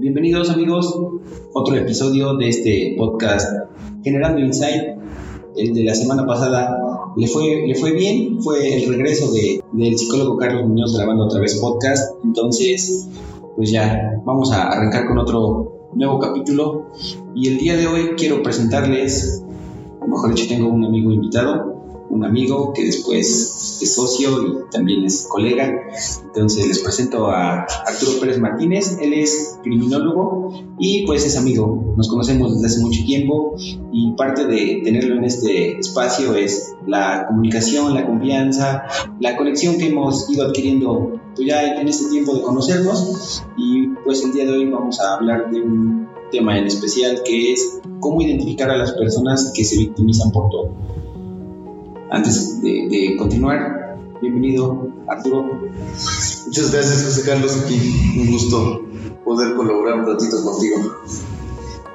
[0.00, 0.98] Bienvenidos amigos,
[1.52, 3.46] otro episodio de este podcast
[4.02, 4.96] Generando Insight.
[5.54, 9.98] El de la semana pasada le fue, le fue bien, fue el regreso de, del
[9.98, 12.14] psicólogo Carlos Muñoz grabando otra vez podcast.
[12.24, 13.10] Entonces,
[13.56, 16.86] pues ya vamos a arrancar con otro nuevo capítulo.
[17.34, 19.44] Y el día de hoy quiero presentarles,
[20.08, 21.74] mejor dicho tengo un amigo invitado,
[22.08, 23.28] un amigo que después
[23.84, 25.72] es socio y también es colega.
[26.24, 32.08] Entonces les presento a Arturo Pérez Martínez, él es criminólogo y pues es amigo, nos
[32.08, 33.54] conocemos desde hace mucho tiempo
[33.92, 38.84] y parte de tenerlo en este espacio es la comunicación, la confianza,
[39.20, 44.24] la conexión que hemos ido adquiriendo pues, ya en este tiempo de conocernos y pues
[44.24, 48.22] el día de hoy vamos a hablar de un tema en especial que es cómo
[48.22, 50.70] identificar a las personas que se victimizan por todo.
[52.10, 55.60] Antes de, continuar, bienvenido Arturo.
[56.46, 58.82] Muchas gracias José Carlos, aquí un gusto
[59.24, 60.76] poder colaborar un ratito contigo.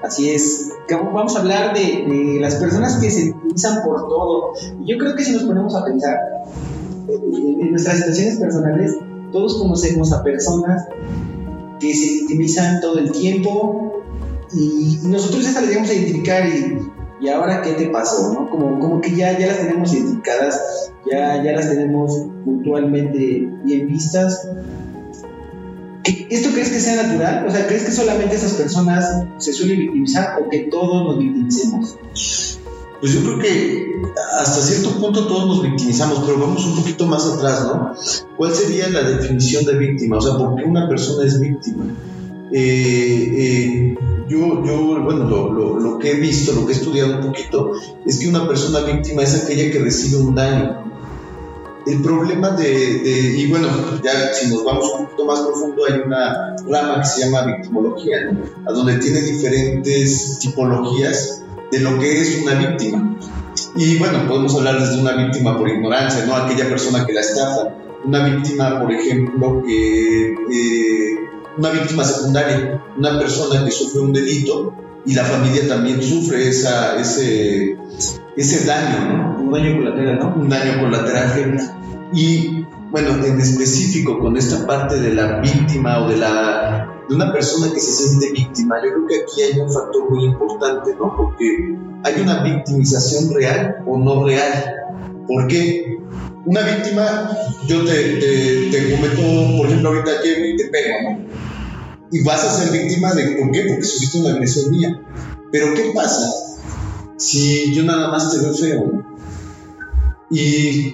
[0.01, 4.53] Así es, vamos a hablar de, las personas que se victimizan por todo.
[4.85, 6.17] Yo creo que si nos ponemos a pensar
[7.09, 8.95] en, nuestras situaciones personales,
[9.33, 10.87] todos conocemos a personas
[11.81, 14.01] que se victimizan todo el tiempo
[14.53, 16.77] y nosotros esa la debemos identificar y
[17.25, 18.33] ¿y ahora qué te pasó?
[18.33, 18.49] ¿no?
[18.49, 24.47] Como, como que ya, ya las tenemos identificadas, ya, ya las tenemos puntualmente bien vistas.
[26.03, 27.47] ¿Esto crees que sea natural?
[27.47, 31.97] O sea, ¿crees que solamente esas personas se suelen victimizar o que todos nos victimicemos?
[32.99, 34.01] Pues yo creo que
[34.39, 37.95] hasta cierto punto todos nos victimizamos, pero vamos un poquito más atrás, ¿no?
[38.37, 40.17] ¿Cuál sería la definición de víctima?
[40.17, 41.85] O sea, ¿por qué una persona es víctima?
[42.51, 43.95] Eh, eh,
[44.27, 47.71] yo, yo, bueno, lo, lo, que he visto, lo que he estudiado un poquito,
[48.05, 50.83] es que una persona víctima es aquella que recibe un daño.
[51.85, 53.67] El problema de, y bueno,
[54.03, 58.17] ya si nos vamos un poquito más profundo, hay una rama que se llama victimología,
[58.65, 63.17] a donde tiene diferentes tipologías de lo que es una víctima.
[63.75, 66.35] Y bueno, podemos hablar desde una víctima por ignorancia, ¿no?
[66.35, 67.75] Aquella persona que la estafa.
[68.03, 71.15] Una víctima, por ejemplo, que eh,
[71.57, 74.73] una víctima secundaria, una persona que sufre un delito
[75.05, 77.77] y la familia también sufre esa, ese,
[78.35, 79.41] ese daño, ¿no?
[79.41, 80.35] Un daño colateral, ¿no?
[80.35, 81.57] Un daño colateral.
[82.13, 87.31] Y bueno, en específico con esta parte de la víctima o de la de una
[87.31, 91.15] persona que se siente víctima, yo creo que aquí hay un factor muy importante, ¿no?
[91.15, 94.73] Porque hay una victimización real o no real.
[95.27, 95.99] ¿Por qué?
[96.45, 97.29] Una víctima,
[97.67, 101.34] yo te, te, te comento, por ejemplo, ahorita llego y te pego, ¿no?
[102.11, 103.65] Y vas a ser víctima de, ¿por qué?
[103.67, 105.01] Porque sufriste una agresión mía.
[105.51, 106.29] Pero ¿qué pasa
[107.17, 109.05] si yo nada más te veo feo?
[110.29, 110.93] Y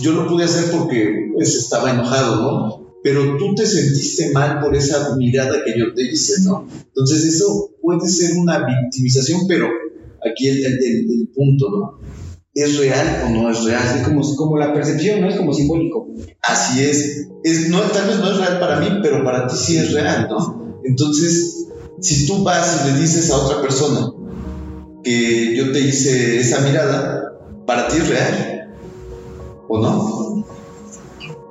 [0.00, 2.82] yo lo pude hacer porque pues, estaba enojado, ¿no?
[3.02, 6.66] Pero tú te sentiste mal por esa mirada que yo te hice, ¿no?
[6.86, 9.68] Entonces eso puede ser una victimización, pero
[10.24, 11.98] aquí el, el, punto, ¿no?
[12.54, 13.82] ¿Es real o no es real?
[13.96, 15.28] Es como, como la percepción, ¿no?
[15.28, 16.06] Es como simbólico.
[16.42, 17.28] Así es.
[17.44, 20.28] es no, tal vez no es real para mí, pero para ti sí es real,
[20.28, 20.78] ¿no?
[20.84, 21.68] Entonces,
[22.00, 24.12] si tú vas y le dices a otra persona
[25.02, 27.32] que yo te hice esa mirada,
[27.66, 28.74] para ti es real,
[29.68, 30.46] ¿o no?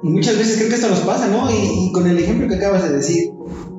[0.04, 1.50] Y muchas veces creo que esto nos pasa, ¿no?
[1.50, 3.32] Y, con el ejemplo que acabas de decir,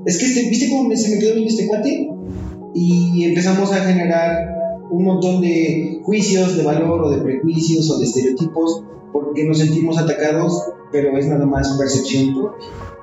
[0.06, 2.08] es que este, ¿viste cómo se me quedó viendo este cuate?
[2.74, 4.51] Y empezamos a generar
[4.92, 9.98] un montón de juicios de valor o de prejuicios o de estereotipos porque nos sentimos
[9.98, 12.52] atacados, pero es nada más percepción.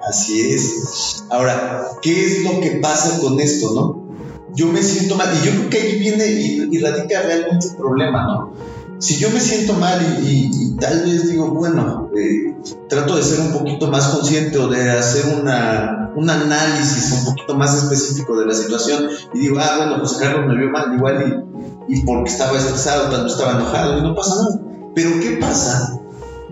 [0.08, 1.26] Así es.
[1.30, 4.08] Ahora, ¿qué es lo que pasa con esto, no?
[4.56, 8.26] Yo me siento mal, y yo creo que ahí viene y, radica realmente el problema,
[8.26, 8.54] ¿no?
[9.00, 12.56] Si yo me siento mal y, tal vez digo, bueno, eh,
[12.90, 17.56] trato de ser un poquito más consciente o de hacer una, un análisis un poquito
[17.56, 21.48] más específico de la situación y digo, ah, bueno, pues Carlos me vio mal igual
[21.88, 24.62] y, y porque estaba estresado, tanto estaba enojado y no pasa nada.
[24.94, 26.00] Pero ¿qué pasa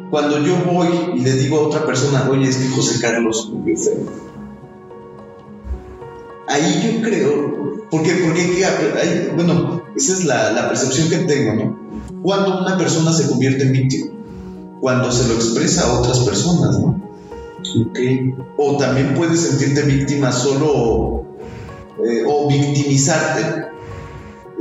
[0.10, 3.62] cuando yo voy y le digo a otra persona, oye, es que José Carlos me
[3.62, 3.98] vio feo.
[6.48, 8.66] Ahí yo creo, porque, porque
[9.36, 12.22] bueno, esa es la, percepción que tengo, ¿no?
[12.22, 14.12] Cuando una persona se convierte en víctima,
[14.80, 17.02] cuando se lo expresa a otras personas, ¿no?
[18.58, 21.26] O también puedes sentirte víctima solo,
[22.06, 23.68] eh, o victimizarte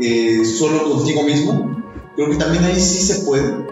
[0.00, 1.82] eh, solo contigo mismo.
[2.16, 3.66] Creo que también ahí sí se puede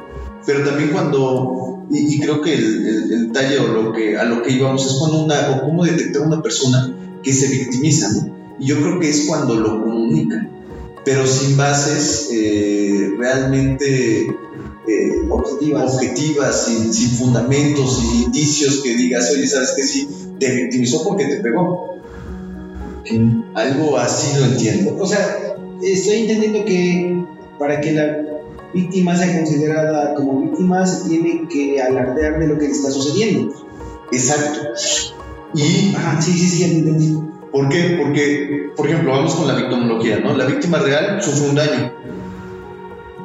[0.46, 4.52] pero también cuando, y, creo que el, el, detalle o lo que, a lo que
[4.52, 6.92] íbamos es cuando una, o cómo detectar una persona
[7.24, 8.34] que se victimiza, ¿no?
[8.58, 10.48] Y yo creo que es cuando lo comunica,
[11.04, 14.26] pero sin bases eh, realmente
[14.86, 19.82] eh, objetivas, objetivas sin, sin, fundamentos, sin indicios que digas, oye, ¿sabes qué?
[19.82, 21.94] Sí, te victimizó porque te pegó.
[23.54, 24.96] Algo así lo entiendo.
[24.98, 27.24] O sea, estoy entendiendo que
[27.58, 28.24] para que la
[28.72, 33.54] víctima sea considerada como víctima se tiene que alardear de lo que le está sucediendo.
[34.10, 34.60] Exacto.
[35.54, 37.24] Y, Ajá, sí, sí, sí, entendí.
[37.54, 37.96] ¿por qué?
[38.02, 40.36] Porque, por ejemplo, vamos con la victimología, ¿no?
[40.36, 41.92] La víctima real sufre un daño.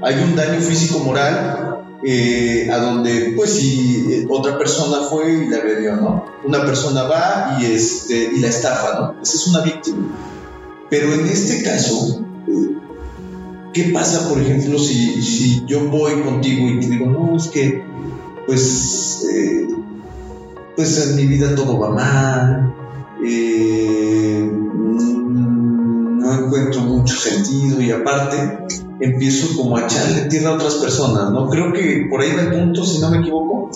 [0.03, 5.57] Hay un daño físico-moral eh, a donde, pues, si eh, otra persona fue y la
[5.57, 6.25] agredió, ¿no?
[6.45, 9.21] Una persona va y, este, y la estafa, ¿no?
[9.23, 10.07] Esa es una víctima.
[10.91, 12.23] Pero en este caso,
[13.73, 17.83] ¿qué pasa, por ejemplo, si, si yo voy contigo y te digo, no, es que,
[18.45, 19.67] pues, eh,
[20.79, 22.73] pues en mi vida todo va mal,
[23.21, 28.37] eh, no encuentro mucho sentido y aparte
[29.01, 31.49] empiezo como a echarle tierra a otras personas, ¿no?
[31.49, 33.69] Creo que por ahí va punto, si no me equivoco,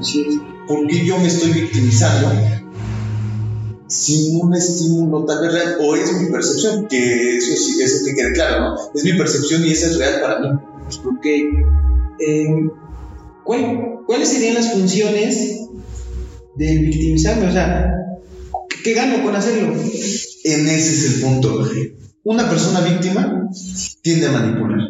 [0.00, 0.34] Así es.
[0.66, 2.28] ¿por qué yo me estoy victimizando
[3.86, 5.76] sin un estímulo tal vez real?
[5.80, 8.74] O es mi percepción, que eso sí, eso que quede claro, ¿no?
[8.92, 10.48] Es mi percepción y esa es real para mí.
[11.06, 11.24] Ok.
[12.18, 12.68] Eh,
[13.44, 15.67] ¿cuál- ¿Cuáles serían las funciones
[16.58, 17.46] del victimizarme?
[17.46, 17.94] O sea,
[18.82, 19.72] ¿qué, gano con hacerlo?
[19.72, 21.66] En ese es el punto.
[22.24, 23.48] Una persona víctima
[24.02, 24.80] tiende a manipular.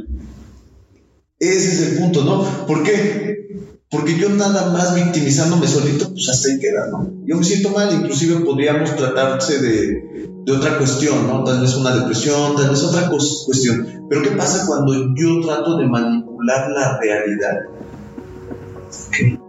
[1.38, 2.66] Ese es el punto, ¿no?
[2.66, 3.36] ¿Por qué?
[3.90, 7.10] Porque yo nada más victimizándome solito, pues hasta ahí queda, ¿no?
[7.24, 11.44] Yo me siento mal, inclusive podríamos tratarse de, de otra cuestión, ¿no?
[11.44, 14.06] Tal vez una depresión, tal vez otra cuestión.
[14.10, 17.54] Pero ¿qué pasa cuando yo trato de manipular la realidad?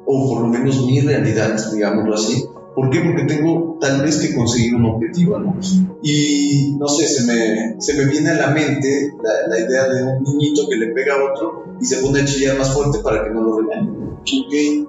[0.05, 2.45] O por lo menos mi realidad, digámoslo así.
[2.75, 3.01] ¿Por qué?
[3.01, 5.57] Porque tengo tal vez que conseguir un objetivo, ¿no?
[6.01, 9.13] Y no sé, se me, se me viene a la mente
[9.47, 12.57] la, idea de un niñito que le pega a otro y se pone a chillar
[12.57, 13.89] más fuerte para que no lo regañe.
[13.89, 14.87] ¿Ok?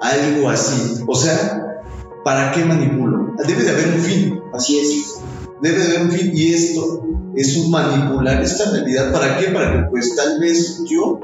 [0.00, 1.02] Algo así.
[1.06, 1.82] O sea,
[2.24, 3.34] ¿para qué manipulo?
[3.46, 4.40] Debe de haber un fin.
[4.54, 5.20] Así es.
[5.60, 6.30] Debe de haber un fin.
[6.32, 7.02] Y esto
[7.34, 9.12] es un manipular esta realidad.
[9.12, 9.48] ¿Para qué?
[9.48, 11.20] Para que pues tal vez yo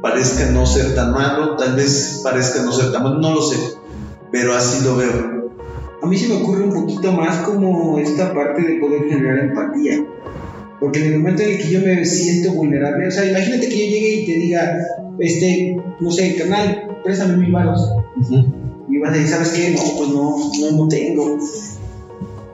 [0.00, 3.56] parezca no ser tan malo, tal vez parezca no ser tan bueno, no lo sé.
[4.30, 5.36] Pero así lo veo.
[6.02, 10.04] A mí se me ocurre un poquito más como esta parte de poder generar empatía.
[10.78, 13.74] Porque en el momento en el que yo me siento vulnerable, o sea, imagínate que
[13.86, 14.76] yo llegue y te diga,
[15.18, 17.80] este, no sé, canal, préstame mil varos.
[18.88, 19.70] Y vas a decir, ¿sabes qué?
[19.74, 20.36] No, pues no,
[20.70, 21.38] no, no tengo.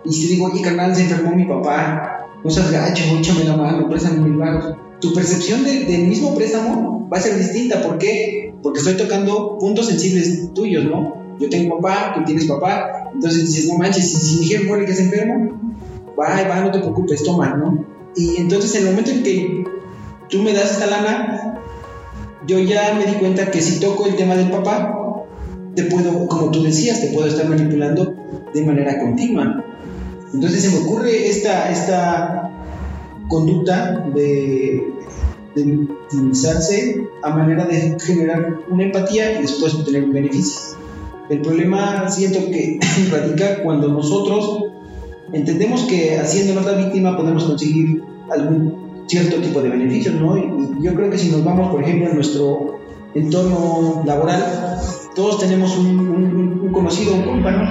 [0.05, 3.57] Y si te digo, oye, canal, se enfermó mi papá, no seas gacho, échame la
[3.57, 4.77] mano, préstame mil varos.
[5.01, 7.83] Tu percepción de- del mismo préstamo va a ser distinta.
[7.83, 8.55] ¿Por qué?
[8.63, 11.21] Porque estoy tocando puntos sensibles tuyos, ¿no?
[11.39, 14.87] Yo tengo papá, tú tienes papá, entonces dices, no manches, si, si mi jefe muere
[14.87, 15.75] que es enfermo,
[16.19, 17.85] va, va, no te preocupes, toma, ¿no?
[18.15, 19.65] Y entonces en el momento en que
[20.29, 21.59] tú me das esta lana,
[22.47, 24.99] yo ya me di cuenta que si toco el tema del papá,
[25.75, 28.15] te puedo, como tú decías, te puedo estar manipulando
[28.53, 29.65] de manera continua.
[30.33, 32.51] Entonces se me ocurre esta, esta
[33.29, 34.93] conducta de,
[35.55, 40.77] de victimizarse a manera de generar una empatía y después obtener un beneficio.
[41.29, 42.79] El problema siento que
[43.11, 44.65] radica cuando nosotros
[45.33, 50.37] entendemos que haciéndonos la víctima podemos conseguir algún cierto tipo de beneficios, ¿no?
[50.37, 50.45] Y,
[50.83, 52.79] yo creo que si nos vamos, por ejemplo, en nuestro
[53.15, 54.43] entorno laboral,
[55.15, 57.69] todos tenemos un, un- un conocido, un compa, ¿no?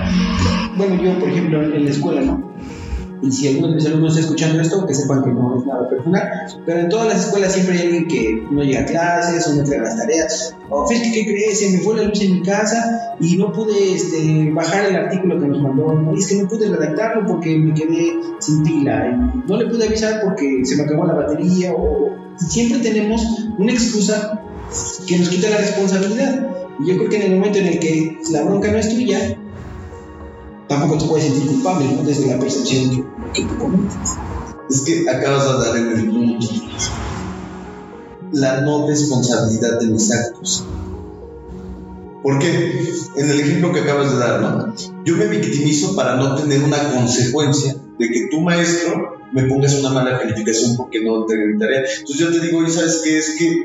[0.78, 2.51] Bueno, yo, por ejemplo, en la escuela, ¿no?
[3.22, 5.88] Y si alguno de mis alumnos está escuchando esto, que sepan que no es nada
[5.88, 6.30] personal,
[6.66, 9.60] pero en todas las escuelas siempre hay alguien que no llega a clases o no
[9.60, 10.56] entrega las tareas.
[10.70, 11.60] O, fíjate, ¿qué crees?
[11.60, 15.40] Se me fue la luz en mi casa y no pude este, bajar el artículo
[15.40, 15.94] que nos mandó.
[15.94, 16.16] ¿no?
[16.16, 19.08] Es que no pude redactarlo porque me quedé sin pila.
[19.08, 21.74] Y no le pude avisar porque se me acabó la batería.
[21.74, 22.10] O...
[22.38, 23.24] Siempre tenemos
[23.60, 24.42] una excusa
[25.08, 26.48] que nos quita la responsabilidad.
[26.80, 29.38] Y yo creo que en el momento en el que la bronca no es tuya,
[30.72, 32.04] tampoco te puedes sentir culpable, ¿no?
[32.04, 34.18] Desde la percepción que, que tú comentas.
[34.70, 36.48] Es que acabas de dar en el punto.
[38.32, 40.66] La no responsabilidad de mis actos.
[42.24, 42.84] ¿Por qué?
[43.18, 44.74] En el ejemplo que acabas de dar, ¿no?
[45.06, 49.90] Yo me victimizo para no tener una consecuencia de que tu maestro me pongas una
[49.90, 51.82] mala calificación porque no mi tarea.
[51.82, 53.18] Entonces yo te digo, ¿sabes qué?
[53.18, 53.64] Es que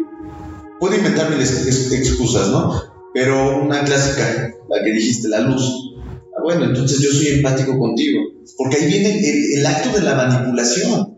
[0.81, 2.81] puedo inventarme ex- ex- excusas, ¿no?
[3.15, 5.96] Pero una clásica, la que dijiste, la luz.
[6.47, 8.21] Bueno, entonces yo soy empático contigo.
[8.57, 11.17] Porque ahí viene el, el acto de la manipulación.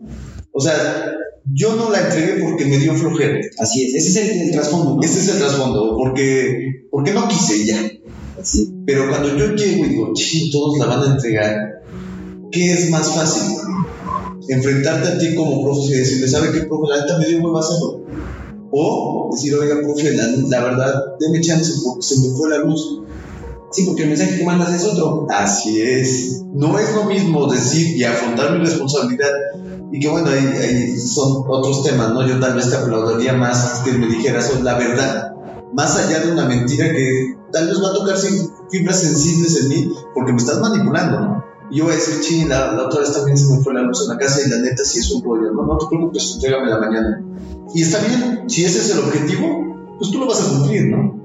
[0.51, 1.13] O sea,
[1.53, 3.39] yo no la entregué porque me dio flojera.
[3.59, 5.03] Así es, ese es el, el trasfondo, ¿no?
[5.03, 7.79] Este es el trasfondo, porque, porque no quise ya.
[8.41, 8.73] Así.
[8.87, 11.83] Pero cuando yo llego y digo, sí, todos la van a entregar,
[12.51, 13.55] ¿qué es más fácil?
[14.47, 16.89] Enfrentarte a ti como profe y decirle, ¿sabe qué, profe?
[16.89, 18.03] La neta me dio hueva hacerlo.
[18.71, 23.03] O decir, oiga, profe, la, la verdad, deme chance porque se me fue la luz.
[23.71, 25.27] Sí, porque el mensaje que mandas es otro.
[25.29, 26.43] Así es.
[26.53, 29.29] No es lo mismo decir y afrontar mi responsabilidad.
[29.91, 32.27] Y que bueno, ahí, son otros temas, ¿no?
[32.27, 35.33] Yo tal vez te aplaudiría más que me dijeras la verdad.
[35.73, 38.15] Más allá de una mentira que tal vez va a tocar
[38.71, 41.45] fibras sensibles en mí porque me estás manipulando, ¿no?
[41.71, 44.09] Yo voy a decir, ching, la, otra vez también se me fue la luz en
[44.09, 45.67] la casa y la neta sí es un rollo, ¿no?
[45.67, 47.23] No te preocupes, entrégame la mañana.
[47.75, 51.21] Y está bien, si ese es el objetivo, pues tú lo vas a cumplir, ¿no?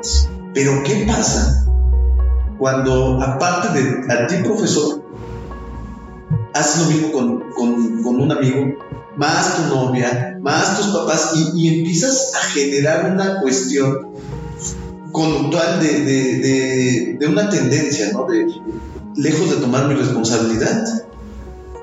[0.52, 1.64] Pero ¿qué pasa
[2.58, 5.02] cuando, aparte de a ti, profesor,
[6.52, 8.66] haces lo mismo con, con, con un amigo,
[9.16, 14.08] más tu novia, más tus papás, y, y empiezas a generar una cuestión
[15.12, 18.26] conductual de, de, de, de, una tendencia, ¿no?
[18.26, 18.46] De,
[19.16, 21.06] lejos de tomar mi responsabilidad,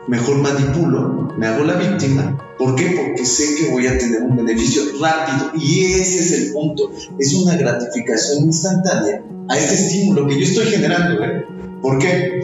[0.07, 2.37] mejor manipulo, me hago la víctima.
[2.57, 2.95] ¿Por qué?
[2.95, 6.91] Porque sé que voy a tener un beneficio rápido y ese es el punto.
[7.17, 11.23] Es una gratificación instantánea a ese estímulo que yo estoy generando.
[11.23, 11.45] ¿eh?
[11.81, 12.41] ¿Por qué?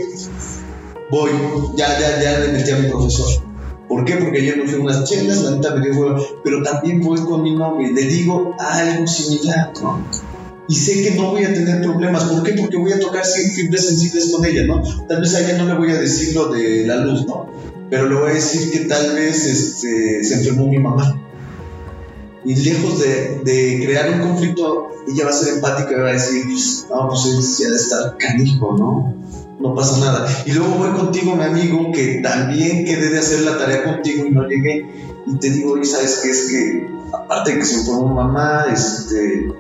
[1.10, 1.32] Voy,
[1.76, 3.44] ya, ya, ya le metí a mi profesor.
[3.88, 4.16] ¿Por qué?
[4.18, 7.56] Porque ayer me fui unas chelas, la neta me dio pero también voy con mi
[7.56, 10.06] novia y le digo algo similar, ¿no?
[10.68, 12.26] y sé que no voy a tener problemas.
[12.26, 12.54] ¿Por qué?
[12.54, 14.84] Porque voy a tocar fibras sensibles con ella, ¿no?
[15.08, 17.50] Tal vez a ella no le voy a decir lo de la luz, ¿no?
[17.90, 21.22] Pero le voy a decir que tal vez este, se enfermó mi mamá.
[22.48, 26.14] Y lejos de, de, crear un conflicto, ella va a ser empática y va a
[26.14, 26.46] decir,
[26.90, 29.14] no, pues ya de estar canijo, ¿no?
[29.60, 30.26] No pasa nada.
[30.46, 34.32] Y luego voy contigo, mi amigo, que también quedé de hacer la tarea contigo y
[34.32, 34.90] no llegué.
[35.28, 36.30] Y te digo, oye, ¿sabes qué?
[36.30, 39.52] Es que, aparte de que se enfermó mamá, este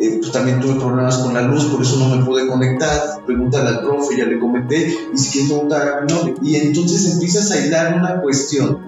[0.00, 3.24] eh, pues también tuve problemas con la luz, por eso no me pude conectar.
[3.24, 6.34] Pregúntale al profe, ya le comenté, y si quieres preguntar a novio.
[6.42, 8.80] Y entonces empiezas a hilar una cuestión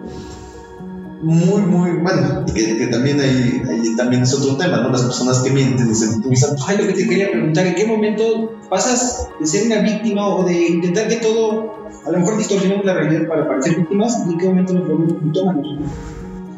[1.23, 3.63] muy, muy, bueno, que, también hay,
[3.97, 4.91] también es otro tema, ¿no?
[4.91, 6.57] Las personas que mienten y se victimizan.
[6.67, 10.45] Ay, lo que te quería preguntar, ¿en qué momento pasas de ser una víctima o
[10.45, 14.39] de intentar que todo, a lo mejor distorsionemos la realidad para parecer víctimas, y en
[14.39, 15.57] qué momento nos volvemos victimas?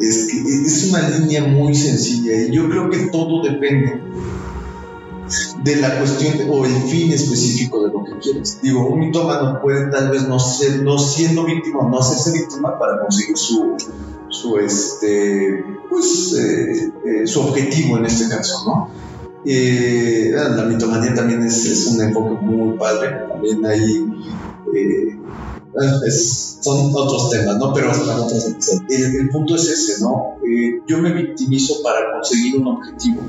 [0.00, 4.00] Es que es una línea muy sencilla y yo creo que todo depende
[5.62, 8.60] de la cuestión o el fin específico de lo que quieres.
[8.62, 13.00] Digo, un mitómano puede tal vez no, ser, no siendo víctima no hacerse víctima para
[13.00, 13.76] conseguir su,
[14.28, 18.90] su, este, pues, eh, eh, su objetivo en este caso, ¿no?
[19.44, 24.04] Eh, la mitomanía también es, es, un enfoque muy padre, también hay...
[26.60, 27.72] son otros temas, ¿no?
[27.72, 30.36] Pero el, el punto es ese, ¿no?
[30.86, 33.20] yo me victimizo para conseguir un objetivo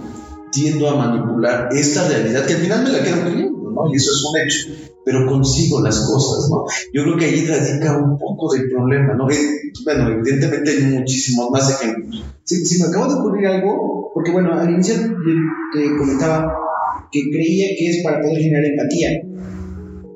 [0.52, 3.94] tiendo a manipular esta realidad que al final me la quedo creyendo, ¿no?
[3.94, 6.66] Y eso es un hecho, pero consigo las cosas, ¿no?
[6.94, 9.28] Yo creo que ahí radica un poco del problema, ¿no?
[9.86, 12.24] bueno, evidentemente hay muchísimos más ejemplos.
[12.44, 16.54] Si, me acabo de ocurrir algo, porque bueno, al inicio te comentaba
[17.12, 19.22] que creía que es para poder generar empatía.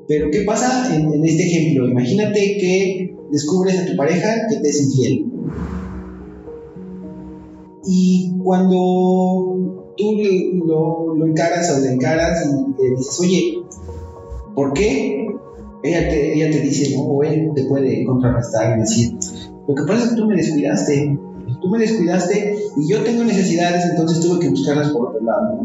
[0.06, 1.88] Pero ¿qué pasa en, en este ejemplo?
[1.88, 5.26] Imagínate que descubres a tu pareja que te es infiel.
[7.86, 10.12] Y cuando tú
[10.66, 13.62] lo, lo encaras o le encaras y le dices, oye,
[14.54, 15.28] ¿por qué?
[15.82, 17.02] Ella te, ella te dice, ¿no?
[17.02, 19.16] O él te puede contrarrestar y decir,
[19.68, 21.18] lo que pasa es que tú me descuidaste,
[21.60, 25.60] tú me descuidaste y yo tengo necesidades, entonces tuve que buscarlas por otro lado.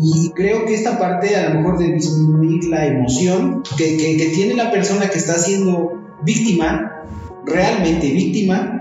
[0.00, 4.26] Y creo que esta parte, a lo mejor de disminuir la emoción que, que, que
[4.28, 5.92] tiene la persona que está siendo
[6.24, 7.04] víctima,
[7.44, 8.77] realmente víctima,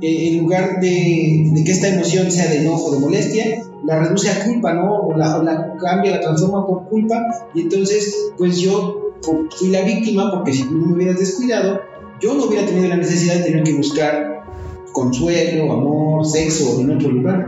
[0.00, 4.72] en lugar de, que esta emoción sea de enojo, de molestia, la reduce a culpa,
[4.74, 4.92] ¿no?
[5.00, 7.22] O la, cambia, la transforma por culpa,
[7.54, 9.12] y entonces, pues yo
[9.56, 11.80] fui la víctima porque si tú no me hubieras descuidado,
[12.20, 14.44] yo no hubiera tenido la necesidad de tener que buscar
[14.92, 17.46] consuelo, amor, sexo en otro lugar.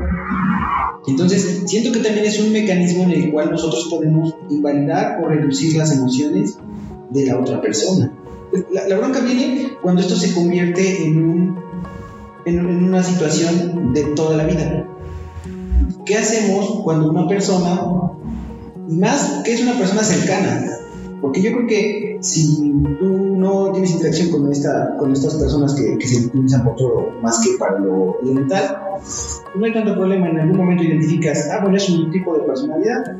[1.06, 5.76] Entonces, siento que también es un mecanismo en el cual nosotros podemos invalidar o reducir
[5.76, 6.58] las emociones
[7.10, 8.12] de la otra persona.
[8.72, 11.65] La, la bronca viene cuando esto se convierte en un
[12.46, 14.86] en, una situación de toda la vida.
[16.04, 17.80] ¿Qué hacemos cuando una persona,
[18.88, 20.64] más que es una persona cercana?
[21.20, 26.06] Porque yo creo que si tú no tienes interacción con, esta, con estas personas que,
[26.06, 28.78] se utilizan por todo más que para lo elemental,
[29.54, 30.28] no hay tanto problema.
[30.30, 33.16] En algún momento identificas, ah, bueno, es un tipo de personalidad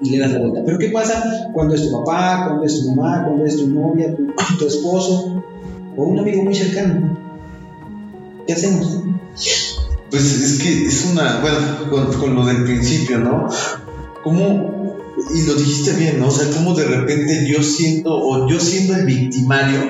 [0.00, 0.62] y le das la vuelta.
[0.64, 4.14] Pero ¿qué pasa cuando es tu papá, cuando es tu mamá, cuando es tu novia,
[4.14, 5.42] tu esposo
[5.96, 7.25] o un amigo muy cercano?
[8.46, 9.02] ¿Qué hacemos?
[10.10, 13.48] Pues es que es una, bueno, con, lo del principio, ¿no?
[14.22, 14.96] ¿Cómo,
[15.34, 16.28] y lo dijiste bien, ¿no?
[16.28, 19.80] O sea, cómo de repente yo siento, o yo siendo el victimario,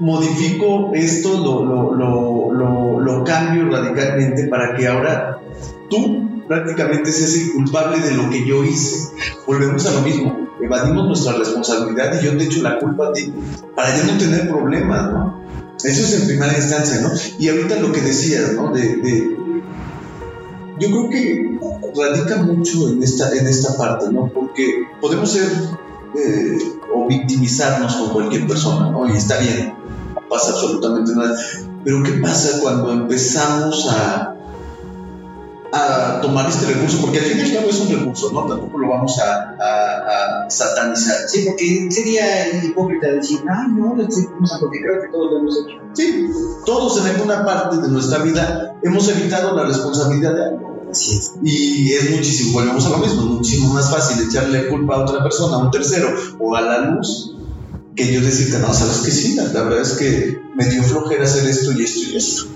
[0.00, 5.40] modifico esto, lo, lo, lo, lo cambio radicalmente para que ahora
[5.88, 9.10] tú prácticamente seas el culpable de lo que yo hice.
[9.46, 13.32] volvemos a lo mismo, evadimos nuestra responsabilidad y yo te echo la culpa a ti
[13.76, 15.47] para ya no tener problemas, ¿no?
[15.84, 17.10] Eso es en primera instancia, ¿no?
[17.38, 18.72] Y ahorita lo que decías, ¿no?
[18.72, 19.36] De,
[20.80, 21.58] yo creo que
[21.96, 24.28] radica mucho en esta, en esta parte, ¿no?
[24.32, 25.48] Porque podemos ser
[26.16, 26.58] eh,
[26.94, 29.08] o victimizarnos con cualquier persona, ¿no?
[29.08, 29.74] Y está bien,
[30.14, 31.36] no pasa absolutamente nada.
[31.84, 34.34] Pero ¿qué pasa cuando empezamos a,
[35.72, 37.00] a tomar este recurso?
[37.00, 38.46] Porque al fin y al cabo es un recurso, ¿no?
[38.46, 41.28] Tampoco lo vamos a, a, a satanizar.
[41.28, 45.56] Sí, porque sería hipócrita decir, ay, no, lo hicimos porque creo que todos lo hemos
[45.56, 45.78] hecho.
[45.92, 46.26] Sí,
[46.64, 50.78] todos en alguna parte de nuestra vida hemos evitado la responsabilidad de algo.
[50.90, 51.32] Así es.
[51.42, 55.56] Y es muchísimo, volvemos a lo mismo, muchísimo más fácil echarle culpa a otra persona,
[55.56, 56.08] a un tercero
[56.38, 57.34] o a la luz,
[57.94, 61.46] que yo decirte, no, sabes que sí, la verdad es que me dio flojera hacer
[61.46, 62.46] esto y esto y esto.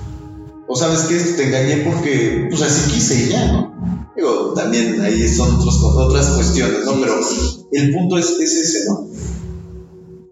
[0.72, 4.10] O sabes que te engañé porque, pues así quise y ya, ¿no?
[4.16, 6.98] Digo, también ahí son otras cuestiones, ¿no?
[6.98, 7.20] Pero
[7.72, 9.06] el punto es, es ese, ¿no?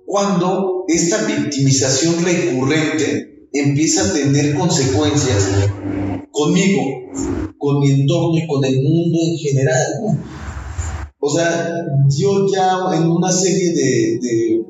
[0.06, 5.46] Cuando esta victimización recurrente empieza a tener consecuencias
[6.30, 6.84] conmigo,
[7.58, 9.86] con mi entorno y con el mundo en general.
[10.00, 10.18] ¿no?
[11.18, 14.64] O sea, yo ya en una serie de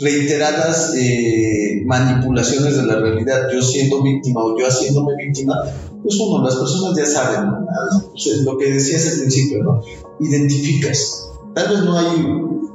[0.00, 5.54] reiteradas eh, manipulaciones de la realidad, yo siendo víctima o yo haciéndome víctima,
[6.02, 7.66] pues uno, las personas ya saben, ¿no?
[8.44, 9.82] Lo que decías al principio, ¿no?
[10.20, 11.30] Identificas.
[11.54, 12.26] Tal vez no hay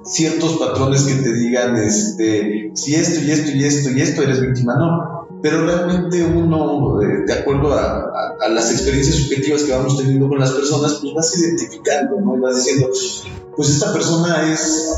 [0.04, 4.42] ciertos patrones que te digan, este, si esto y esto y esto y esto eres
[4.42, 8.06] víctima, no pero realmente uno, eh, de acuerdo a,
[8.50, 12.38] las experiencias subjetivas que vamos teniendo con las personas, pues vas identificando, ¿no?
[12.38, 12.88] Y vas diciendo,
[13.56, 14.96] pues esta persona es,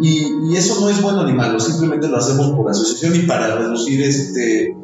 [0.00, 3.56] y, y, eso no es bueno ni malo, simplemente lo hacemos por asociación y para
[3.56, 4.76] reducir este,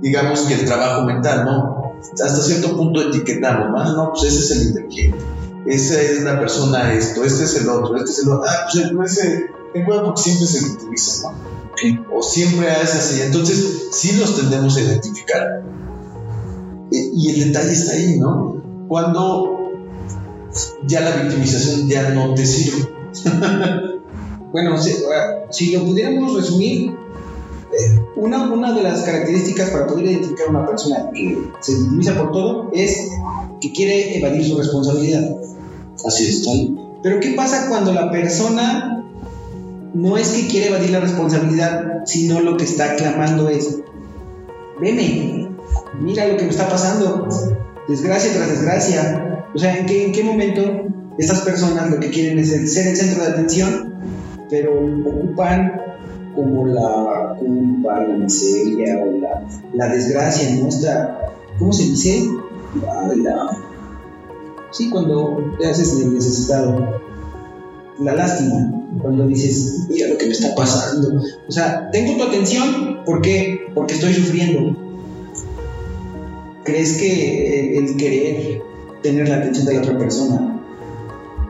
[0.00, 1.94] digamos que el trabajo mental, ¿no?
[2.12, 3.96] Hasta cierto punto etiquetamos, ¿no?
[3.96, 5.18] no, pues ese es el inteligente,
[5.66, 8.66] esa es la persona esto, este es el otro, este es el otro, ah,
[8.96, 11.60] pues ese, ten cuidado porque siempre se victimiza, ¿no?
[12.12, 13.22] o siempre es así.
[13.22, 15.62] Entonces, sí los tendemos a identificar.
[16.90, 18.62] Y el detalle está ahí, ¿no?
[18.88, 19.70] Cuando
[20.86, 22.88] ya la victimización ya no te sirve.
[24.52, 24.94] bueno, si,
[25.50, 26.94] si, lo pudiéramos resumir,
[28.16, 32.32] una, una de las características para poder identificar a una persona que se victimiza por
[32.32, 33.10] todo es
[33.60, 35.36] que quiere evadir su responsabilidad.
[36.04, 36.48] Así es.
[37.02, 39.00] Pero ¿qué pasa cuando la persona
[39.94, 43.78] no es que quiere evadir la responsabilidad, sino lo que está clamando es,
[44.80, 45.48] veme,
[46.00, 47.28] mira lo que me está pasando,
[47.88, 49.44] desgracia tras desgracia.
[49.54, 50.62] O sea, ¿en qué, en qué momento
[51.18, 53.94] estas personas lo que quieren es ser el centro de atención,
[54.50, 55.80] pero ocupan
[56.34, 62.28] como la culpa, la miseria o la, la desgracia nuestra, ¿cómo se dice?
[62.84, 63.50] La, la,
[64.70, 67.00] sí, cuando te haces necesitado
[67.98, 71.22] la lástima, cuando dices, mira lo que me está pasando.
[71.48, 73.66] O sea, tengo tu atención, ¿por qué?
[73.74, 74.76] Porque estoy sufriendo.
[76.64, 78.62] ¿Crees que el, querer
[79.02, 80.62] tener la atención de la otra persona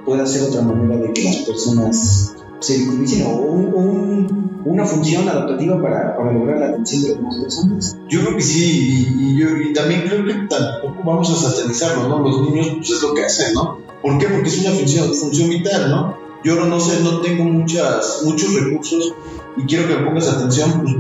[0.05, 5.81] puede ser otra manera de que las personas se victimicen o, un, una función adaptativa
[5.81, 7.97] para, para, lograr la atención de las personas?
[8.09, 12.09] Yo creo que sí, y, y, yo, y también creo que tampoco vamos a satanizarlo,
[12.09, 12.19] ¿no?
[12.21, 13.79] Los niños, pues es lo que hacen, ¿no?
[14.03, 14.29] ¿Por qué?
[14.29, 16.31] Porque es una función, función vital, ¿no?
[16.43, 19.13] yo no sé, no tengo muchas, muchos recursos
[19.57, 20.97] y quiero que me pongas atención, pues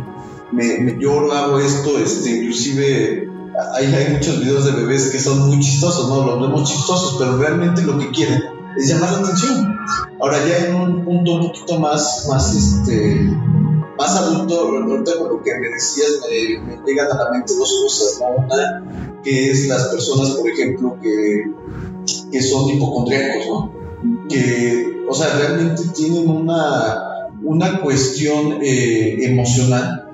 [0.52, 3.28] me, me lloro, hago esto, este, inclusive
[3.74, 6.26] hay, hay muchos videos de bebés que son muy chistosos, ¿no?
[6.26, 8.42] Los vemos chistosos, pero realmente lo que quieren
[8.76, 9.76] es llamar la atención.
[10.20, 13.30] Ahora ya en un punto un poquito más, más, este,
[13.98, 17.80] más adulto, ahorita con lo que me decías, me, me, llegan a la mente dos
[17.82, 18.44] cosas, ¿no?
[18.44, 21.44] Una, que es las personas, por ejemplo, que,
[22.30, 23.72] que son hipocondríacos, ¿no?
[24.28, 30.12] Que o sea, realmente tienen una, una cuestión eh, emocional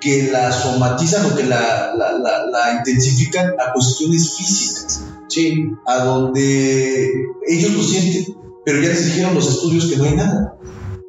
[0.00, 5.64] que la somatizan o que la, la, la, la, intensifican a cuestiones físicas, sí.
[5.86, 7.10] a donde
[7.48, 8.34] ellos lo sienten,
[8.64, 10.58] pero ya les dijeron los estudios que no hay nada.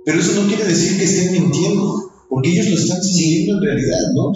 [0.06, 4.00] Pero eso no quiere decir que estén mintiendo, porque ellos lo están sintiendo en realidad,
[4.16, 4.32] ¿no?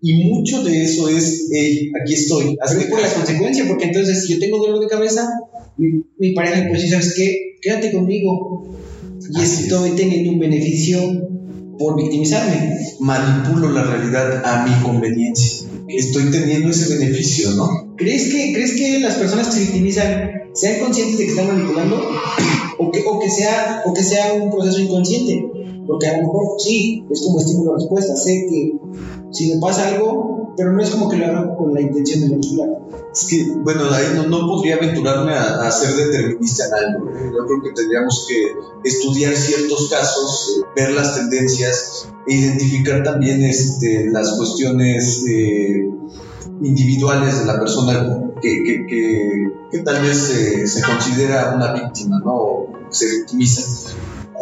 [0.00, 2.56] Y mucho de eso es, hey, aquí estoy.
[2.60, 5.28] Hazme por la consecuencia, porque entonces si yo tengo dolor de cabeza,
[5.76, 7.52] mi, mi pareja, pues, ¿sabes qué?
[7.62, 8.66] quédate conmigo.
[9.30, 9.96] Y Así estoy es.
[9.96, 10.98] teniendo un beneficio
[11.78, 12.76] por victimizarme.
[13.00, 15.68] Manipulo la realidad a mi conveniencia.
[15.96, 17.94] Estoy teniendo ese beneficio, ¿no?
[17.96, 22.00] ¿Crees que, ¿crees que las personas que se victimizan sean conscientes de que están manipulando?
[22.78, 25.46] ¿O que, o que, sea, o que sea un proceso inconsciente?
[25.86, 28.16] Porque a lo mejor sí, es como estímulo-respuesta.
[28.16, 28.72] Sé que
[29.30, 32.28] si me pasa algo, pero no es como que lo haga con la intención de
[32.28, 32.81] manipular.
[33.12, 37.10] Es que, bueno, ahí no, podría aventurarme a, ser determinista en algo.
[37.10, 37.30] ¿eh?
[37.30, 43.42] Yo creo que tendríamos que estudiar ciertos casos, eh, ver las tendencias e identificar también
[43.44, 45.90] este, las cuestiones eh,
[46.62, 48.86] individuales de la persona que,
[49.70, 50.16] que tal vez
[50.64, 52.34] se considera una víctima, ¿no?
[52.34, 53.92] O se victimiza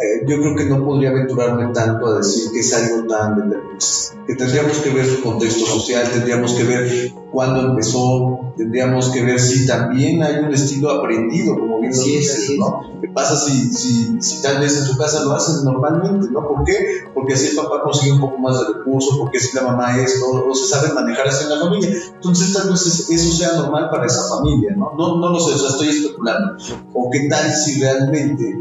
[0.01, 4.15] eh, yo creo que no podría aventurarme tanto a decir que es algo tan determinista.
[4.25, 9.39] Que tendríamos que ver su contexto social, tendríamos que ver cuándo empezó, tendríamos que ver
[9.39, 12.99] si también hay un estilo aprendido, como bien sí, dices, ¿no?
[12.99, 16.47] ¿Qué pasa si, si, si, tal vez en su casa lo hacen normalmente, ¿no?
[16.47, 17.03] ¿Por qué?
[17.13, 20.21] Porque así el papá consigue un poco más de recursos, porque si la mamá es,
[20.23, 21.89] o, o se sabe manejar así en la familia.
[22.15, 24.93] Entonces tal vez eso sea normal para esa familia, ¿no?
[24.97, 26.57] No, no lo sé, o sea, estoy especulando.
[26.93, 28.59] O qué tal si realmente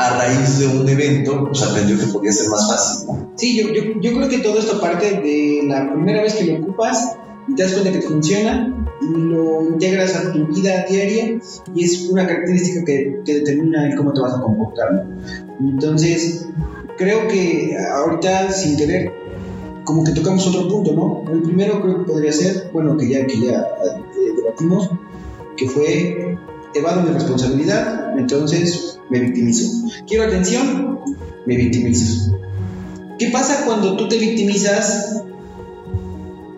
[0.00, 3.08] a raíz de un evento, pues aprendió que podía ser más fácil.
[3.36, 6.62] Sí, yo, yo, yo, creo que todo esto parte de la primera vez que lo
[6.62, 11.38] ocupas y te das cuenta que te funciona y lo integras a tu vida diaria
[11.74, 15.06] y es una característica que, que determina el cómo te vas a comportar.
[15.60, 16.46] Entonces,
[16.96, 19.12] creo que ahorita, sin querer,
[19.84, 21.30] como que tocamos otro punto, ¿no?
[21.30, 24.88] El primero creo que podría ser, bueno, que ya, que ya eh, debatimos,
[25.58, 26.38] que fue
[26.74, 29.88] evado mi responsabilidad, entonces me victimizo.
[30.06, 31.00] Quiero atención,
[31.44, 32.38] me victimizo.
[33.18, 35.24] ¿Qué pasa cuando tú te victimizas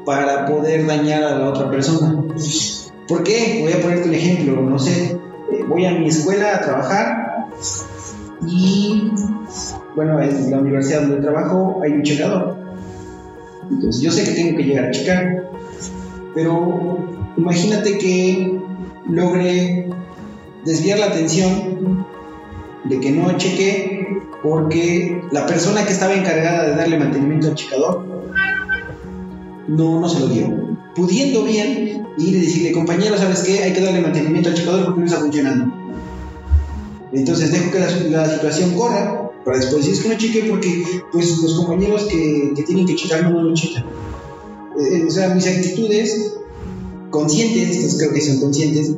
[0.05, 2.23] para poder dañar a la otra persona?
[3.09, 3.59] ¿Por qué?
[3.63, 5.19] Voy a ponerte un ejemplo, no sé,
[5.53, 7.49] eh, voy a mi escuela a trabajar
[8.47, 9.11] y,
[9.97, 12.57] bueno, en la universidad donde trabajo hay un checador.
[13.71, 15.51] Entonces yo sé que tengo que llegar a checar,
[16.35, 16.99] pero
[17.37, 18.61] imagínate que
[19.09, 19.89] logre
[20.65, 22.07] desviar la atención
[22.85, 28.05] de que no cheque porque la persona que estaba encargada de darle mantenimiento al checador
[29.69, 30.77] no, no se lo dio.
[30.95, 33.63] Pudiendo bien ir y decirle, compañero, ¿sabes qué?
[33.63, 35.73] Hay que darle mantenimiento al checador porque no está funcionando.
[37.13, 41.39] Entonces dejo que la, situación corra para después decir, es que no cheque porque pues,
[41.43, 43.85] los compañeros que, que tienen que checar no lo checan.
[44.81, 46.35] Eh, o sea, mis actitudes
[47.11, 48.95] conscientes, creo que son conscientes,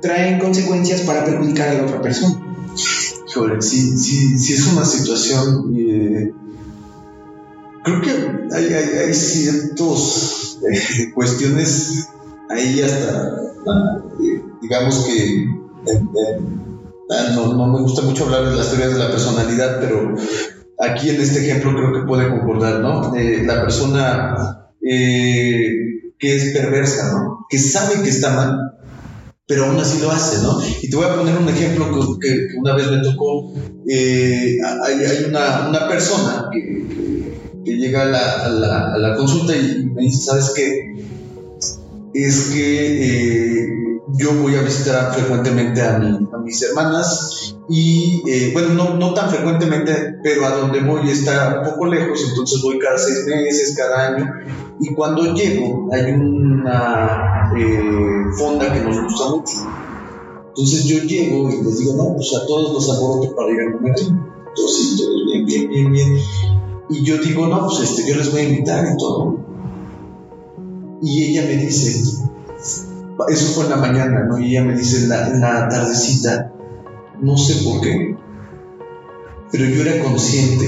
[0.00, 2.47] traen consecuencias para perjudicar a la otra persona.
[3.28, 5.74] Híjole, sí, sí, sí es una situación.
[5.76, 6.32] Eh,
[7.84, 8.10] creo que
[8.54, 12.08] hay, hay, hay ciertas eh, cuestiones
[12.48, 13.34] ahí hasta,
[14.22, 15.46] eh, digamos que.
[17.10, 20.14] Ah, no, no, me gusta mucho hablar de las teorías de la personalidad, pero
[20.78, 23.14] aquí en este ejemplo creo que puede concordar, ¿no?
[23.14, 24.68] la persona
[26.18, 27.46] que es perversa, ¿no?
[27.48, 28.67] Que sabe que está mal,
[29.48, 30.60] pero aún así lo hace, ¿no?
[30.82, 33.54] Y te voy a poner un ejemplo que, una vez me tocó.
[33.88, 38.48] Eh, hay, una, persona que, llega a
[38.98, 40.94] la, consulta y me dice, ¿sabes qué?
[42.12, 43.68] Es que eh,
[44.18, 45.98] yo voy a visitar frecuentemente a
[46.44, 51.70] mis hermanas y, eh, bueno, no, no, tan frecuentemente, pero a donde voy está un
[51.70, 54.30] poco lejos, entonces voy cada seis meses, cada año,
[54.80, 59.56] y cuando llego hay una eh, fonda que nos gusta mucho.
[60.48, 63.72] Entonces yo llego y les digo, no, pues a todos los aboroto para ir a
[63.72, 63.94] comer
[64.54, 66.18] Todos sí, todos bien, bien, bien, bien.
[66.90, 69.38] Y yo digo, no, pues este, yo les voy a invitar y todo.
[71.02, 71.90] Y ella me dice,
[73.28, 74.38] eso fue en la mañana, ¿no?
[74.38, 76.52] Y ella me dice en la tardecita,
[77.20, 78.16] no sé por qué,
[79.50, 80.66] pero yo era consciente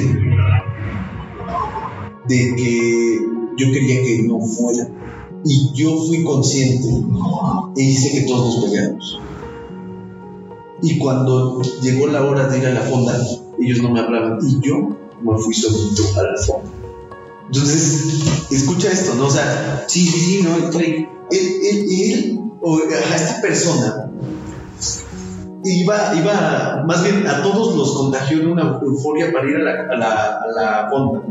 [2.29, 3.30] de que
[3.61, 4.89] yo quería que no fuera.
[5.45, 6.89] Y yo fui consciente
[7.77, 9.21] e hice que todos nos peleáramos.
[10.83, 13.19] Y cuando llegó la hora de ir a la fonda,
[13.59, 16.71] ellos no me hablaban y yo me fui solito a la fonda.
[17.47, 19.27] Entonces, escucha esto, ¿no?
[19.27, 21.09] O sea, sí, sí, sí, no, estoy.
[21.31, 24.11] Él, él, él o esta persona
[25.65, 29.71] iba, iba, más bien a todos los contagió de una euforia para ir a la,
[29.73, 31.23] a la, a la fonda.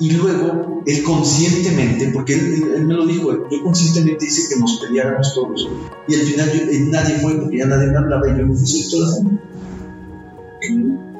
[0.00, 5.34] Y luego, él conscientemente, porque él, me lo dijo, yo conscientemente hice que nos peleáramos
[5.34, 5.68] todos.
[6.08, 6.50] Y al final
[6.90, 9.42] nadie fue, porque ya nadie me hablaba y yo me fui toda la fonda.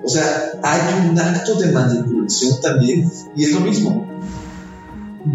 [0.02, 0.24] O sea,
[0.62, 4.08] hay un acto de manipulación también, y es lo mismo.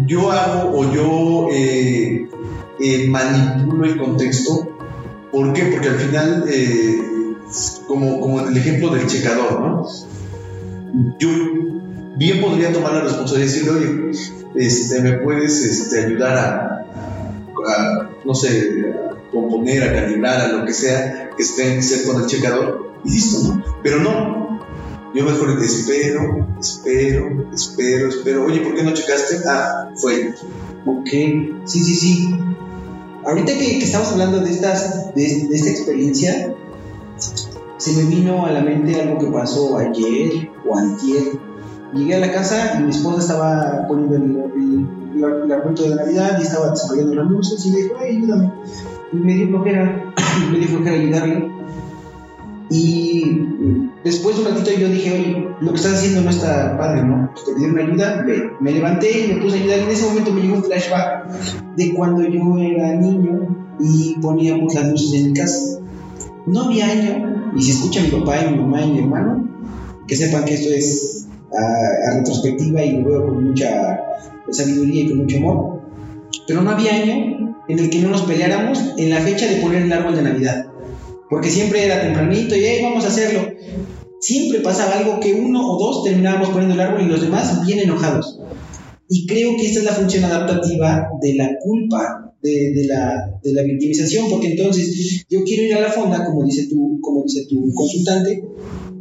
[0.08, 2.28] Yo hago o yo eh,
[2.80, 4.68] eh, manipulo el contexto.
[5.30, 5.66] ¿Por qué?
[5.66, 7.00] Porque al final, eh,
[7.86, 9.86] como, como el ejemplo del checador, ¿no?
[11.20, 11.28] Yo
[12.16, 14.10] bien podría tomar la responsabilidad y decirle, oye,
[14.56, 16.86] este, me puedes este, ayudar a,
[18.24, 22.26] no sé, a componer, a calibrar, a lo que sea que esté ser con el
[22.26, 23.64] checador, y listo, ¿no?
[23.82, 24.46] Pero no.
[25.14, 28.44] Yo mejor espero, espero, espero, espero.
[28.44, 29.38] Oye, ¿por qué no checaste?
[29.48, 30.34] Ah, fue.
[30.84, 31.08] Ok,
[31.64, 32.38] sí, sí, sí.
[33.24, 36.54] ahorita que, que estamos hablando de, estas, de, de esta experiencia,
[37.78, 41.22] se me vino a la mente algo que pasó ayer o antier.
[41.96, 46.70] Llegué a la casa y mi esposa estaba poniendo el, el, de Navidad y estaba
[46.70, 48.52] desarrollando las luces y me dijo, ay, ayúdame.
[49.12, 50.14] Y me dio flojera,
[50.52, 51.50] me dio flojera ayudarle.
[52.68, 57.04] Y después de un ratito yo dije, oye, lo que estás haciendo no está padre,
[57.04, 57.30] ¿no?
[57.46, 58.50] Te pidieron ayuda, ve.
[58.60, 59.78] Me levanté y me puse a ayudar.
[59.78, 61.30] Y en ese momento me llegó un flashback
[61.76, 65.80] de cuando yo era niño y poníamos las luces en mi casa.
[66.46, 69.48] No había año, y si escucha mi papá y mi mamá y mi hermano,
[70.06, 74.00] que sepan que esto es a, a retrospectiva y lo veo con mucha
[74.50, 75.82] sabiduría y con mucho amor.
[76.46, 79.82] Pero no había año en el que no nos peleáramos en la fecha de poner
[79.82, 80.66] el árbol de Navidad.
[81.28, 83.48] Porque siempre era tempranito y hey, vamos a hacerlo.
[84.20, 87.80] Siempre pasaba algo que uno o dos terminábamos poniendo el árbol y los demás bien
[87.80, 88.40] enojados.
[89.08, 93.52] Y creo que esta es la función adaptativa de la culpa, de, de, la, de
[93.52, 97.46] la victimización, porque entonces yo quiero ir a la fonda, como dice tu, como dice
[97.48, 98.42] tu consultante,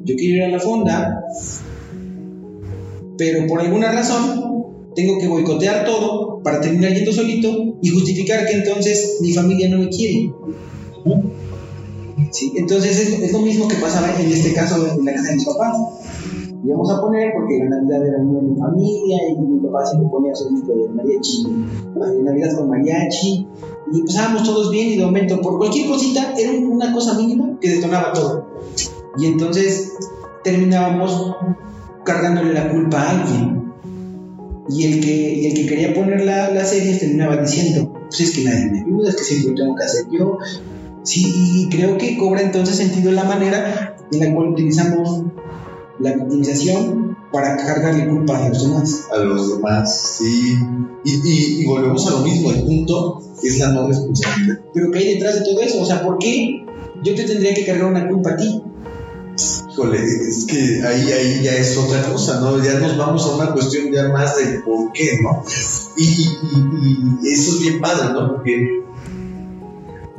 [0.03, 1.23] yo quiero ir a la fonda,
[3.17, 4.55] pero por alguna razón
[4.95, 9.79] tengo que boicotear todo para terminar yendo solito y justificar que entonces mi familia no
[9.79, 10.31] me quiere.
[12.31, 12.53] ¿Sí?
[12.55, 15.77] Entonces es, lo mismo que pasaba en este caso en la casa de mis papás.
[16.63, 20.33] Íbamos a poner porque la Navidad era una en familia y mi papá siempre ponía
[20.33, 23.47] su de mariachi, de Navidad con mariachi
[23.93, 27.69] y empezábamos todos bien y de momento por cualquier cosita era una cosa mínima que
[27.69, 28.47] detonaba todo.
[29.17, 29.93] Y entonces
[30.43, 31.35] terminábamos
[32.05, 33.65] cargándole la culpa a alguien.
[34.69, 38.31] Y el que, y el que quería poner la, la serie terminaba diciendo, pues es
[38.31, 40.39] que nadie me ayuda, es que siempre tengo que hacer yo,
[41.05, 45.21] Sí, y creo que cobra entonces sentido la manera en la cual utilizamos
[45.99, 49.07] la victimización para cargarle culpa a los demás.
[49.11, 50.55] A los demás, sí.
[51.03, 54.61] Y, y, y, volvemos a lo mismo, el punto es la no responsabilidad.
[54.73, 55.81] Pero ¿qué hay detrás de todo eso?
[55.81, 56.65] O sea, ¿por qué
[57.03, 58.63] yo te tendría que cargar una culpa a ti?
[59.69, 62.63] Híjole, es que ahí, ahí ya es otra cosa, ¿no?
[62.63, 65.43] Ya nos vamos a una cuestión ya más de por qué, ¿no?
[65.97, 68.29] Y, y, y eso es bien padre, ¿no?
[68.29, 68.83] Porque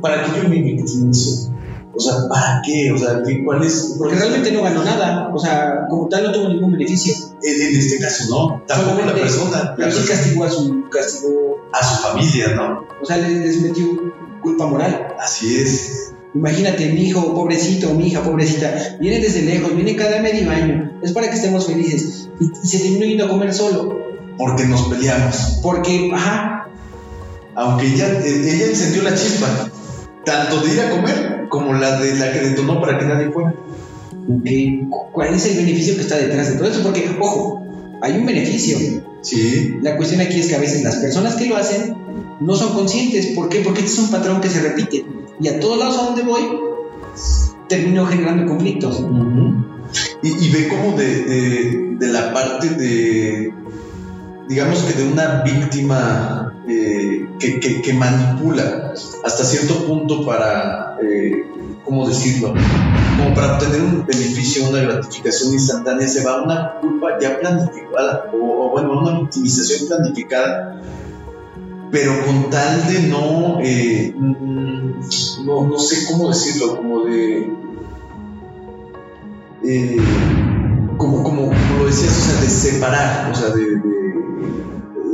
[0.01, 1.51] ¿para qué yo me victimizo?
[1.95, 2.91] O sea, ¿para qué?
[2.91, 3.95] O sea, ¿cuál es?
[3.97, 5.31] Porque realmente no ganó nada.
[5.33, 7.15] O sea, como tal no tuvo ningún beneficio.
[7.41, 8.63] En, en este caso no.
[8.67, 9.73] Tampoco la persona.
[9.75, 12.85] Pero sí castigó a su, castigó a su familia, ¿no?
[13.01, 13.87] O sea, les, les metió
[14.43, 15.07] culpa moral.
[15.19, 16.13] Así es.
[16.33, 21.11] Imagínate, mi hijo pobrecito, mi hija pobrecita, viene desde lejos, viene cada medio año, es
[21.11, 22.29] para que estemos felices.
[22.39, 23.97] Y, y se terminó yendo a comer solo.
[24.37, 25.59] Porque nos peleamos.
[25.63, 26.69] Porque, ajá.
[27.55, 29.71] Aunque ella, ella encendió la chispa
[30.23, 33.55] tanto de ir a comer como la de la que detonó para que nadie fuera.
[35.13, 36.83] ¿Cuál es el beneficio que está detrás de todo eso?
[36.83, 37.65] Porque, ojo,
[38.01, 38.77] hay un beneficio.
[39.21, 39.77] Sí.
[39.81, 41.95] La cuestión aquí es que a veces las personas que lo hacen
[42.41, 43.27] no son conscientes.
[43.27, 43.61] ¿Por qué?
[43.61, 45.05] Porque este es un patrón que se repite.
[45.39, 46.41] Y a todos lados a donde voy,
[47.67, 49.03] termino generando conflictos.
[50.21, 53.53] Y, ve como de, de, la parte de,
[54.49, 61.45] digamos que de una víctima eh, que, que, que, manipula hasta cierto punto para, eh,
[61.85, 62.53] ¿cómo decirlo?
[63.17, 68.29] Como para obtener un beneficio, una gratificación instantánea, se va a una culpa ya planificada,
[68.33, 70.81] o, o bueno, una victimización planificada,
[71.91, 74.13] pero con tal de no, eh,
[75.45, 77.51] no, no sé cómo decirlo, como de...
[79.63, 79.97] Eh,
[80.97, 83.81] como, como, como, lo decías, o sea, de separar, o sea, de,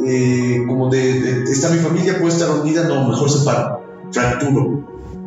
[0.06, 4.86] eh, como de, está mi familia, puede estar unida, no, mejor separo, fracturo,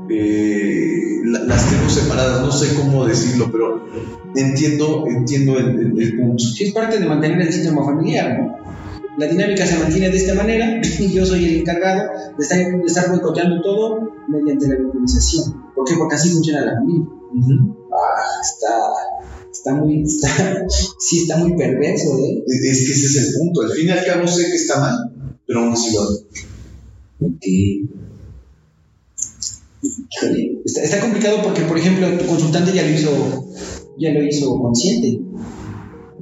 [0.09, 3.87] eh, la, las tengo separadas, no sé cómo decirlo, pero
[4.35, 6.45] entiendo, entiendo el, punto.
[6.45, 8.59] Sí, es parte de mantener el sistema familiar, ¿no?
[9.19, 12.87] La dinámica se mantiene de esta manera y yo soy el encargado de estar, de
[12.87, 15.73] estar boicoteando todo mediante la victimización.
[15.75, 15.95] ¿Por qué?
[15.97, 17.07] Porque así funciona la familia.
[17.33, 17.77] Uh -huh.
[17.93, 18.69] Ah, está,
[19.51, 20.29] está muy, está,
[20.99, 22.45] sí está muy perverso, ¿eh?
[22.47, 23.63] Es que ese es el punto.
[23.63, 25.13] Al fin y al cabo sé que está mal,
[25.47, 26.19] pero aún así lo hago.
[30.65, 33.47] Está, está, complicado porque, por ejemplo, tu consultante ya lo hizo,
[33.99, 35.21] ya lo hizo consciente.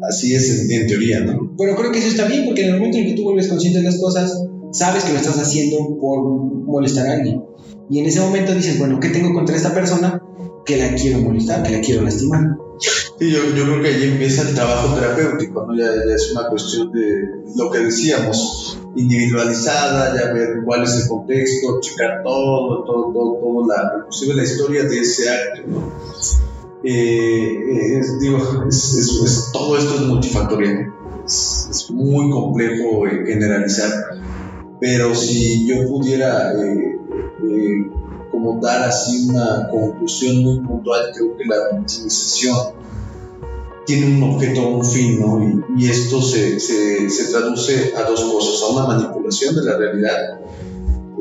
[0.08, 1.54] Así es en, en, teoría, ¿no?
[1.56, 3.78] Pero creo que eso está bien porque en el momento en que tú vuelves consciente
[3.78, 7.42] de las cosas, sabes que lo estás haciendo por molestar a alguien.
[7.90, 10.22] Y en ese momento dices, bueno, ¿qué tengo contra esta persona
[10.64, 12.56] que la quiero molestar, que la quiero lastimar?
[12.80, 15.76] Sí, yo, yo creo que ahí empieza el trabajo terapéutico, ¿no?
[15.76, 21.08] Ya, ya, es una cuestión de lo que decíamos, individualizada, ya ver cuál es el
[21.08, 25.92] contexto, checar todo, todo, todo, todo la, inclusive la historia de ese acto, ¿no?
[26.87, 30.92] Eh, es, digo, es, es, todo esto es multifactorial,
[31.25, 33.90] es, muy complejo eh, generalizar,
[34.79, 36.99] pero si yo pudiera eh,
[37.42, 37.90] eh,
[38.31, 42.57] como dar así una conclusión muy puntual, creo que la victimización
[43.87, 45.64] tiene un objeto, un fin, ¿no?
[45.79, 50.40] Y, esto se, se, se, traduce a dos cosas, a una manipulación de la realidad,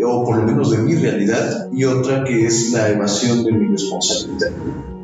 [0.06, 3.68] o por lo menos de mi realidad, y otra que es la evasión de mi
[3.68, 4.52] responsabilidad.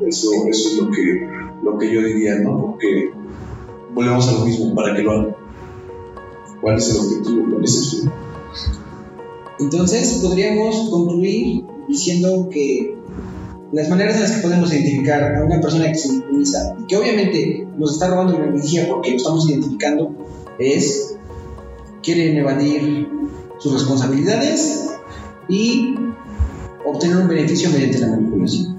[0.06, 1.28] Eso, eso es lo que,
[1.64, 2.62] lo que yo diría, ¿no?
[2.62, 3.12] Porque
[3.94, 5.38] volvemos a lo mismo, ¿para qué lo hago?
[6.62, 7.46] ¿Cuál es el objetivo?
[7.52, 8.12] ¿Cuál es el?
[9.60, 12.96] Entonces podríamos concluir diciendo que
[13.72, 17.68] las maneras en las que podemos identificar a una persona que se victimiza que obviamente
[17.78, 20.12] nos está robando la energía porque lo estamos identificando
[20.58, 21.18] es
[22.02, 23.08] quieren evadir
[23.60, 24.90] sus responsabilidades
[25.50, 25.96] y
[26.86, 28.78] obtener un beneficio mediante la manipulación.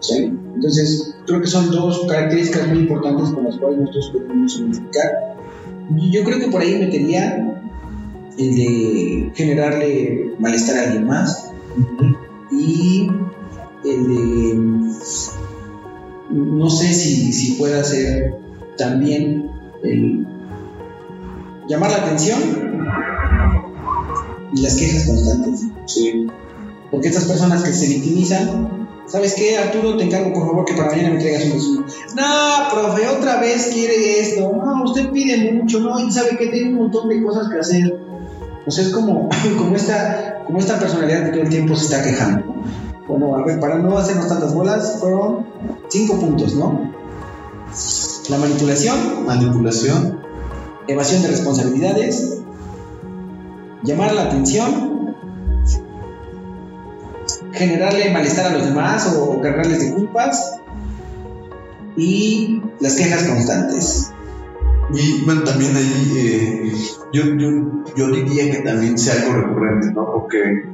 [0.00, 0.37] ¿sí?
[0.54, 5.36] Entonces, creo que son dos características muy importantes con las cuales nosotros podemos identificar.
[6.10, 7.58] Yo creo que por ahí metería
[8.36, 11.50] el de generarle malestar a alguien más
[12.50, 13.08] y
[13.84, 14.78] el de
[16.30, 18.34] no sé si, si pueda ser
[18.76, 19.50] también
[19.82, 20.26] el
[21.68, 22.38] llamar la atención
[24.54, 25.66] y las quejas constantes.
[25.86, 26.26] Sí.
[26.90, 28.77] Porque estas personas que se victimizan,
[29.08, 29.96] ¿sabes qué, Arturo?
[29.96, 31.86] Te encargo por favor que para mañana me traigas un.
[32.14, 34.52] No, profe, otra vez quiere esto.
[34.52, 35.98] No, usted pide mucho, ¿no?
[35.98, 38.00] Y sabe que tiene un montón de cosas que hacer.
[38.64, 42.54] Pues es como, como, esta, como esta personalidad que todo el tiempo se está quejando.
[43.06, 45.46] Bueno, a ver, para no hacernos tantas bolas, fueron
[45.88, 46.92] cinco puntos, ¿no?
[48.28, 49.24] La manipulación.
[49.24, 50.20] Manipulación.
[50.86, 52.40] Evasión de responsabilidades.
[53.82, 54.87] Llamar la atención.
[57.52, 60.56] Generarle malestar a los demás o cargarles de culpas.
[61.96, 64.12] Y las quejas constantes.
[64.92, 66.72] Y bueno, también ahí eh,
[67.12, 70.10] yo, yo, yo, diría que también sea algo recurrente, ¿no?
[70.12, 70.64] Porque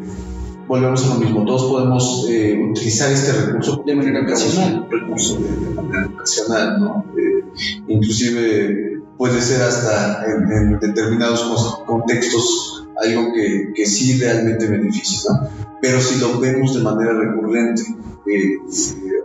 [0.68, 5.74] volvemos a lo mismo, todos podemos eh, utilizar este recurso de manera ocasional, recurso de,
[5.74, 7.04] manera ocasional, ¿no?
[7.18, 7.44] Eh,
[7.88, 11.42] inclusive puede ser hasta en, determinados
[11.86, 15.48] contextos algo que, que sí realmente beneficia, ¿no?
[15.80, 17.82] Pero si lo vemos de manera recurrente,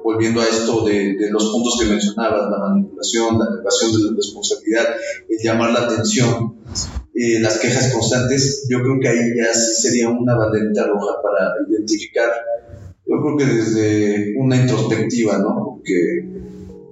[0.04, 4.86] volviendo a esto de, los puntos que mencionabas, la manipulación, la elevación de la responsabilidad,
[5.30, 6.58] el llamar la atención,
[7.16, 12.30] eh, las quejas constantes, yo creo que ahí ya sería una banderita roja para identificar,
[13.06, 15.76] yo creo que desde una introspectiva, ¿no?
[15.76, 16.26] Porque,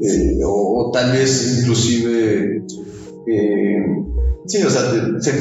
[0.02, 2.63] eh, o, tal vez inclusive,
[3.28, 3.86] eh,
[4.47, 4.91] sí, o sea,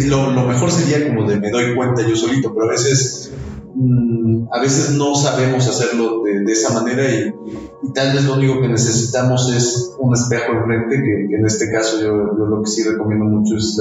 [0.06, 3.32] lo, lo mejor sería como de me doy cuenta yo solito, pero a veces
[3.78, 7.30] Mm, a veces no sabemos hacerlo de, esa manera y,
[7.92, 12.00] tal vez lo único que necesitamos es un espejo enfrente, que, que en este caso
[12.00, 13.78] yo, lo que sí recomiendo mucho es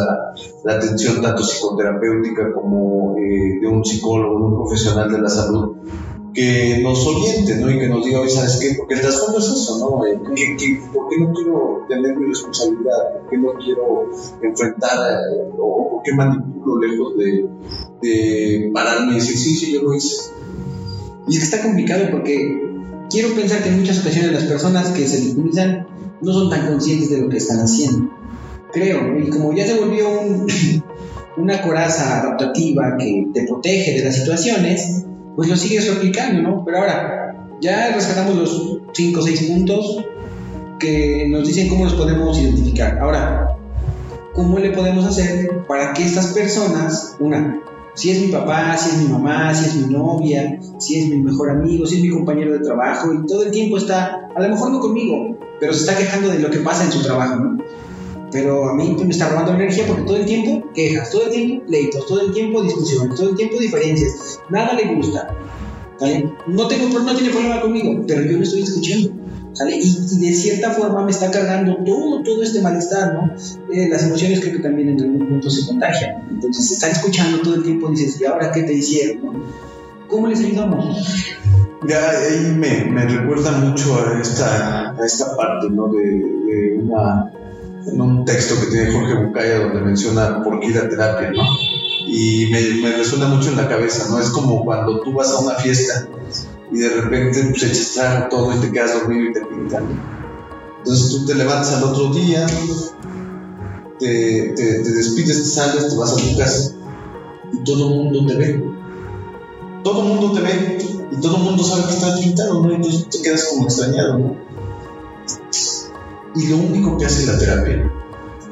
[0.65, 5.77] la, atención tanto psicoterapéutica como eh, de un psicólogo, de un profesional de la salud,
[6.35, 7.71] que nos oriente, ¿no?
[7.71, 8.75] Y que nos diga, ¿sabes qué?
[8.77, 10.05] Porque el trasfondo es eso, ¿no?
[10.05, 10.17] Eh,
[10.93, 13.13] por qué no quiero tener mi responsabilidad?
[13.13, 14.11] ¿Por qué no quiero
[14.43, 17.47] enfrentar eh, o por qué manipulo lejos de,
[18.01, 20.31] de pararme y decir, sí, sí, yo lo hice?
[21.27, 22.61] Y es que está complicado porque
[23.09, 25.87] quiero pensar que en muchas ocasiones las personas que se victimizan
[26.21, 28.11] no son tan conscientes de lo que están haciendo.
[28.73, 30.05] Creo, y como ya se volvió
[31.37, 36.63] una coraza adaptativa que te protege de las situaciones, pues lo sigues replicando, ¿no?
[36.65, 40.05] Pero ahora, ya rescatamos los 5 o 6 puntos
[40.79, 42.99] que nos dicen cómo los podemos identificar.
[42.99, 43.57] Ahora,
[44.33, 47.61] ¿cómo le podemos hacer para que estas personas, una,
[47.95, 51.17] si es mi papá, si es mi mamá, si es mi novia, si es mi
[51.17, 54.49] mejor amigo, si es mi compañero de trabajo y todo el tiempo está, a lo
[54.49, 57.57] mejor no conmigo, pero se está quejando de lo que pasa en su trabajo, ¿no?
[58.35, 61.65] Pero a mí me está robando energía porque todo el tiempo quejas, todo el tiempo
[61.67, 64.41] pleitos, todo el tiempo discusiones, todo el tiempo diferencias.
[64.49, 65.33] Nada le gusta.
[66.45, 69.11] No, tengo, no tiene problema conmigo, pero yo lo estoy escuchando.
[69.53, 69.77] ¿sale?
[69.77, 73.33] Y, de cierta forma me está cargando todo, todo este malestar, ¿no?
[73.71, 76.27] Eh, las emociones creo que también en algún punto se contagian.
[76.29, 79.45] Entonces, están escuchando todo el tiempo, dices, ¿y ahora qué te hicieron?
[80.09, 81.31] ¿Cómo les ayudamos?
[81.87, 85.87] Ya ahí me, me, recuerda mucho a esta, a esta parte, ¿no?
[85.87, 87.31] De, de una
[87.87, 91.43] en un texto que tiene Jorge Bucaya donde menciona por qué ir a terapia, ¿no?
[92.07, 94.19] Y me, me, resuena mucho en la cabeza, ¿no?
[94.19, 96.07] Es como cuando tú vas a una fiesta
[96.71, 99.83] y de repente pues, echas todo y te quedas dormido y te pintan.
[100.79, 102.45] Entonces tú te levantas al otro día,
[103.99, 106.73] te, te, te despides, te sales, te vas a tu casa
[107.53, 108.63] y todo el mundo te ve.
[109.83, 110.77] Todo el mundo te ve
[111.11, 112.71] y todo el mundo sabe que estás pintado, ¿no?
[112.71, 114.35] Y entonces te quedas como extrañado, ¿no?
[116.35, 117.91] Y lo único que hace la terapia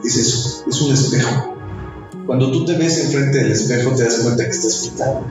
[0.04, 1.56] es eso, es un espejo.
[2.26, 5.26] Cuando tú te ves enfrente del espejo te das cuenta que estás pintado.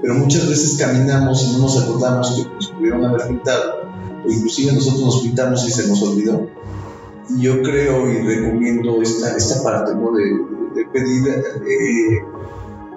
[0.00, 3.82] pero muchas veces caminamos y no nos acordamos que nos pudieron haber pintado,
[4.26, 6.48] o inclusive nosotros nos pintamos y se nos olvidó.
[7.30, 12.22] Y yo creo y recomiendo esta, esta parte de, de pedir eh,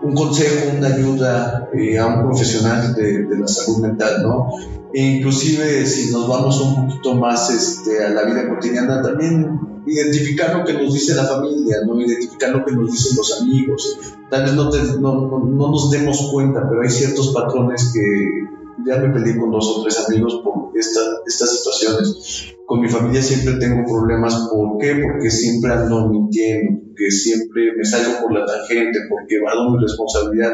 [0.02, 4.50] un consejo, una ayuda eh, a un profesional de, de, la salud mental, ¿no?
[4.94, 10.56] E inclusive si nos vamos un poquito más este, a la vida cotidiana, también identificar
[10.56, 12.00] lo que nos dice la familia, ¿no?
[12.00, 14.00] Identificar lo que nos dicen los amigos.
[14.30, 18.48] Tal vez no, te, no, no, no nos demos cuenta, pero hay ciertos patrones que
[18.86, 22.57] ya me peleé con dos o tres amigos por esta, estas situaciones.
[22.68, 24.50] Con mi familia siempre tengo problemas.
[24.52, 25.02] ¿Por qué?
[25.02, 30.52] Porque siempre ando mintiendo, porque siempre me salgo por la tangente, porque evado mi responsabilidad.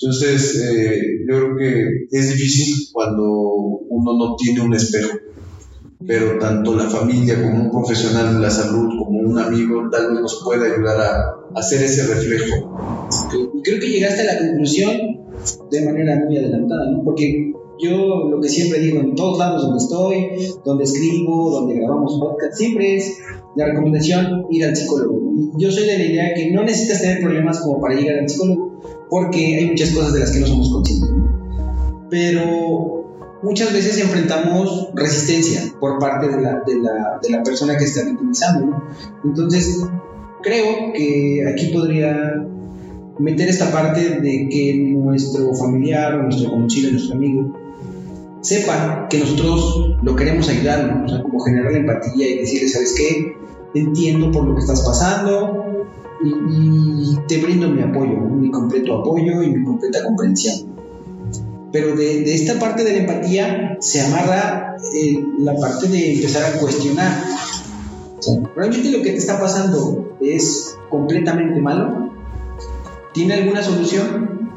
[0.00, 5.18] Entonces, eh, yo creo que es difícil cuando uno no tiene un espejo.
[6.06, 10.20] Pero tanto la familia como un profesional de la salud, como un amigo, tal vez
[10.22, 13.08] nos pueda ayudar a hacer ese reflejo.
[13.62, 14.90] Creo que llegaste a la conclusión
[15.70, 17.04] de manera muy adelantada, ¿no?
[17.04, 22.18] Porque yo lo que siempre digo en todos lados donde estoy, donde escribo, donde grabamos
[22.18, 23.18] podcast, siempre es
[23.56, 25.20] la recomendación ir al psicólogo.
[25.58, 28.80] Yo soy de la idea que no necesitas tener problemas como para llegar al psicólogo,
[29.10, 31.10] porque hay muchas cosas de las que no somos conscientes.
[32.10, 37.84] Pero muchas veces enfrentamos resistencia por parte de la, de la, de la persona que
[37.84, 38.66] está victimizando.
[38.66, 38.82] ¿no?
[39.24, 39.84] Entonces,
[40.42, 42.46] creo que aquí podría
[43.18, 47.61] meter esta parte de que nuestro familiar nuestro conocido, nuestro amigo,
[48.42, 53.36] sepa que nosotros lo queremos ayudar, o sea, como generar empatía y decirle, ¿sabes qué?
[53.74, 55.86] Entiendo por lo que estás pasando
[56.22, 60.72] y, te brindo mi apoyo, mi completo apoyo y mi completa comprensión.
[61.72, 66.44] Pero de, de esta parte de la empatía se amarra eh, la parte de empezar
[66.44, 67.24] a cuestionar.
[68.18, 72.12] O sea, ¿Realmente lo que te está pasando es completamente malo?
[73.14, 74.50] ¿Tiene alguna solución?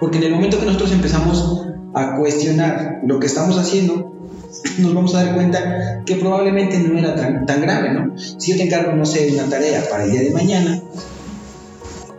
[0.00, 1.64] Porque en el momento que nosotros empezamos
[1.94, 4.12] a cuestionar lo que estamos haciendo,
[4.78, 8.18] nos vamos a dar cuenta que probablemente no era tan, tan grave, ¿no?
[8.18, 10.82] Si yo te encargo, no sé, una tarea para el día de mañana,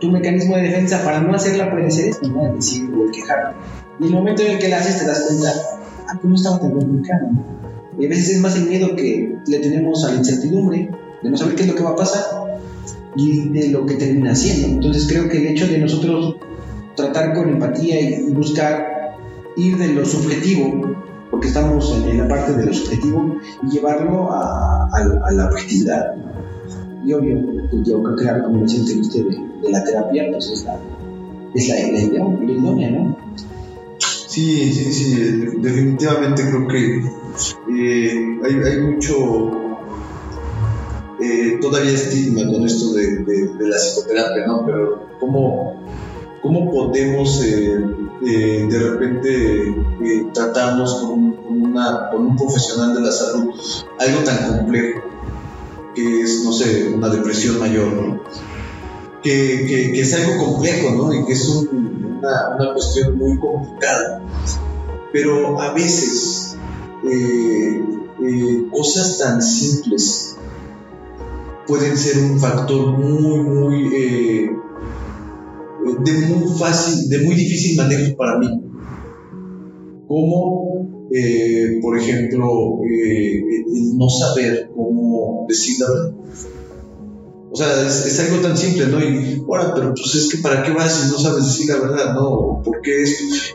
[0.00, 2.54] tu mecanismo de defensa para no hacerla puede ser esto, ¿no?
[2.54, 3.54] Decir, o el quejar.
[4.00, 5.52] Y el momento en el que la haces te das cuenta,
[6.08, 7.28] ah, pues no estaba tan complicado.
[7.98, 10.90] Y a veces es más el miedo que le tenemos a la incertidumbre,
[11.22, 12.24] de no saber qué es lo que va a pasar
[13.16, 14.68] y de lo que termina haciendo.
[14.68, 16.36] Entonces creo que el hecho de nosotros
[16.94, 18.95] tratar con empatía y buscar
[19.56, 20.96] ir de lo subjetivo,
[21.30, 24.88] porque estamos en, la parte de lo subjetivo, y llevarlo a,
[25.32, 26.14] la objetividad.
[27.04, 27.40] Y obvio,
[27.84, 30.78] yo creo que la recomendación que usted de, de, la terapia pues es la,
[31.54, 33.16] es la, idea, idónea, ¿no?
[33.98, 35.14] Sí, sí, sí,
[35.62, 37.02] definitivamente creo que
[37.72, 39.50] eh, hay, mucho
[41.20, 44.66] eh, todavía estigma con esto de, de, la psicoterapia, ¿no?
[44.66, 45.85] Pero ¿cómo,
[46.46, 47.76] cómo podemos eh,
[48.24, 53.52] eh, de repente eh, tratarnos con, un profesional de la salud
[53.98, 55.00] algo tan complejo
[55.94, 58.22] que es, no sé, una depresión mayor.
[59.22, 61.12] Que, es algo complejo, ¿no?
[61.12, 64.22] Y que es un, una, cuestión muy complicada.
[65.12, 66.56] Pero a veces
[68.70, 70.36] cosas tan simples
[71.66, 74.56] pueden ser un factor muy, muy, eh,
[75.92, 78.48] de muy fácil, de muy difícil manejo para mí.
[80.08, 83.40] Como, eh, por ejemplo, eh,
[83.74, 86.12] el no saber cómo decir la verdad.
[87.50, 89.02] O sea, es, es, algo tan simple, ¿no?
[89.02, 92.14] Y, ahora, pero pues es que ¿para qué vas si no sabes decir la verdad,
[92.14, 92.60] ¿no?
[92.62, 93.04] ¿Por qué?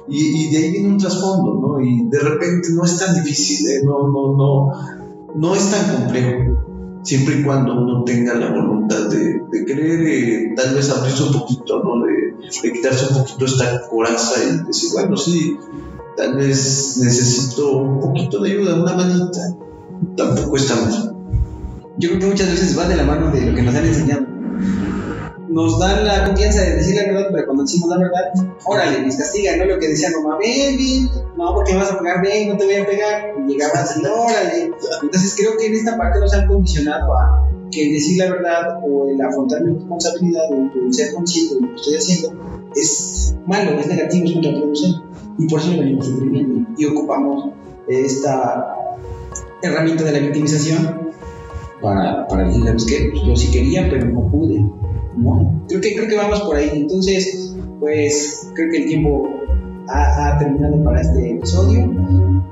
[0.09, 1.85] Y, y de ahí viene un trasfondo, ¿no?
[1.85, 3.81] Y de repente no es tan difícil, ¿eh?
[3.83, 4.71] No, no, no,
[5.35, 6.60] no es tan complejo
[7.03, 11.81] siempre y cuando uno tenga la voluntad de, de eh, tal vez abrirse un poquito,
[11.83, 12.05] ¿no?
[12.05, 15.57] De, quitarse un poquito esta coraza y decir, bueno, sí,
[16.17, 19.55] tal vez necesito un poquito de ayuda, una manita.
[20.17, 21.11] Tampoco estamos.
[21.97, 24.30] Yo creo que muchas veces va de la mano de lo que nos han enseñado.
[25.51, 29.15] Nos dan la confianza de decir la verdad, pero cuando decimos la verdad, órale, nos
[29.17, 29.65] castigan, ¿no?
[29.65, 32.75] Lo que decía mamá, ven, ven, no, porque vas a pegar, ven, no te voy
[32.75, 33.33] a pegar.
[33.37, 34.71] Y llegaban así, órale.
[35.01, 39.09] Entonces creo que en esta parte nos han condicionado a que decir la verdad o
[39.09, 42.33] el afrontar mi responsabilidad o el ser consciente de lo que estoy haciendo
[42.75, 44.99] es malo, es negativo, es contraproducente.
[45.37, 47.51] Y por eso lo venimos suprimiendo y ocupamos
[47.87, 48.75] esta
[49.61, 51.10] herramienta de la victimización
[51.81, 53.09] para, para decir, ¿sabes qué?
[53.11, 54.59] Pues yo sí quería, pero no pude.
[55.17, 55.63] ¿no?
[55.67, 56.69] Creo, que, creo que vamos por ahí.
[56.73, 59.29] Entonces, pues creo que el tiempo
[59.87, 61.91] ha, ha terminado para este episodio.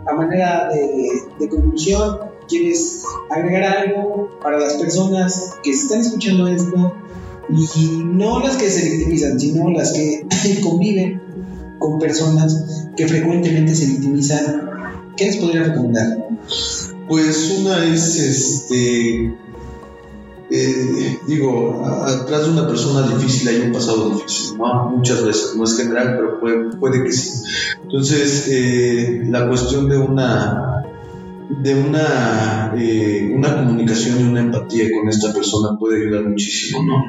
[0.08, 1.08] A manera de,
[1.40, 2.18] de, conclusión,
[2.48, 6.94] ¿quieres agregar algo para las personas que están escuchando esto?
[7.50, 10.26] Y no las que se victimizan, sino las que
[10.64, 11.22] conviven
[11.80, 14.70] con personas que frecuentemente se victimizan,
[15.16, 16.28] ¿qué les podría recomendar?
[17.10, 19.34] Pues una es, este,
[20.52, 24.92] eh, digo, atrás de una persona difícil hay un pasado difícil, ¿no?
[24.92, 26.40] Muchas veces, no es general, pero
[26.80, 27.32] puede, que sí.
[27.82, 30.86] Entonces, eh, la cuestión de una
[31.50, 37.06] de una, eh, una comunicación y una empatía con esta persona puede ayudar muchísimo, ¿no?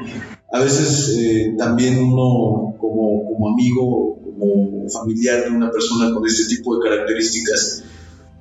[0.51, 6.78] A veces también uno como, como amigo, como familiar de una persona con este tipo
[6.78, 7.84] de características,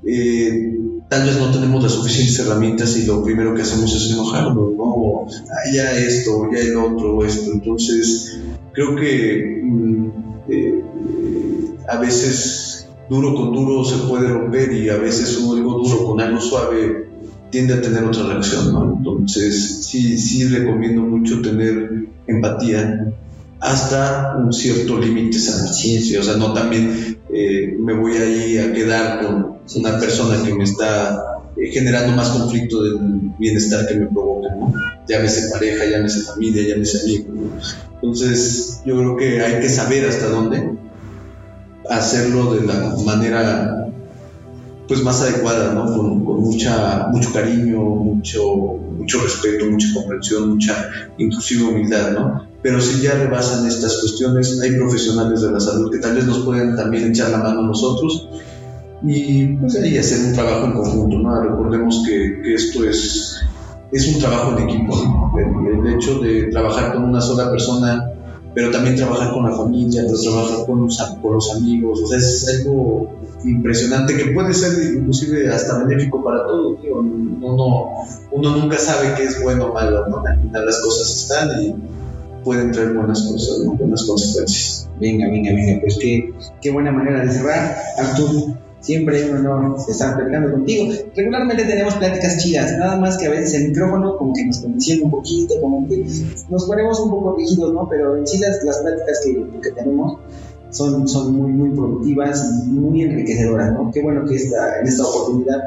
[0.05, 0.77] eh,
[1.07, 5.25] tal vez no tenemos las suficientes herramientas y lo primero que hacemos es enojarnos, ¿no?
[5.27, 7.51] Ah, ya esto, ya el otro, esto.
[7.51, 8.39] Entonces,
[8.73, 10.09] creo que mm,
[11.89, 16.21] a veces duro con duro se puede romper y a veces un algo duro con
[16.21, 17.07] algo suave
[17.49, 18.95] tiende a tener otra reacción, ¿no?
[18.97, 23.11] Entonces, sí, sí recomiendo mucho tener empatía
[23.59, 25.71] hasta un cierto límite sano.
[25.73, 30.53] Sí, o sea, no también eh, me voy ahí a quedar con una persona que
[30.53, 32.97] me está eh, generando más conflicto del
[33.37, 34.73] bienestar que me provoca, ¿no?
[35.07, 37.51] Llámese pareja, llámese familia, llámese amigo,
[37.95, 40.77] Entonces, yo creo que hay que saber hasta dónde
[41.89, 43.87] hacerlo de la manera
[44.87, 45.85] pues más adecuada, ¿no?
[45.95, 48.41] Con, mucha, mucho cariño, mucho,
[48.97, 52.48] mucho respeto, mucha comprensión, mucha inclusive humildad, ¿no?
[52.61, 56.39] Pero si ya rebasan estas cuestiones, hay profesionales de la salud que tal vez nos
[56.39, 58.29] pueden también echar la mano a nosotros
[59.01, 61.41] y pues ahí hacer un trabajo en conjunto, ¿no?
[61.41, 63.41] Recordemos que, que esto es,
[63.93, 68.13] es un trabajo en equipo, el, hecho de trabajar con una sola persona
[68.53, 72.17] pero también trabajar con la familia, pues, trabajar con los, con los amigos, o sea,
[72.17, 76.79] es algo impresionante que puede ser inclusive hasta benéfico para todos.
[76.83, 77.89] Uno,
[78.31, 80.17] uno nunca sabe qué es bueno o malo, ¿no?
[80.25, 81.75] Al final las cosas están y
[82.43, 84.89] pueden traer buenas cosas, buenas consecuencias.
[84.99, 88.57] Venga, venga, venga, pues qué, qué buena manera de cerrar, Arturo.
[88.81, 90.93] Siempre es un honor estar platicando contigo.
[91.13, 95.03] Regularmente tenemos pláticas chidas, nada más que a veces el micrófono como que nos condiciona
[95.03, 96.05] un poquito, como que
[96.49, 97.89] nos ponemos un poco rígidos, ¿no?
[97.89, 100.19] Pero en sí las, las pláticas que, que, tenemos
[100.69, 103.91] son, son muy, muy productivas y muy enriquecedoras, ¿no?
[103.91, 105.59] Qué bueno que esta, en esta oportunidad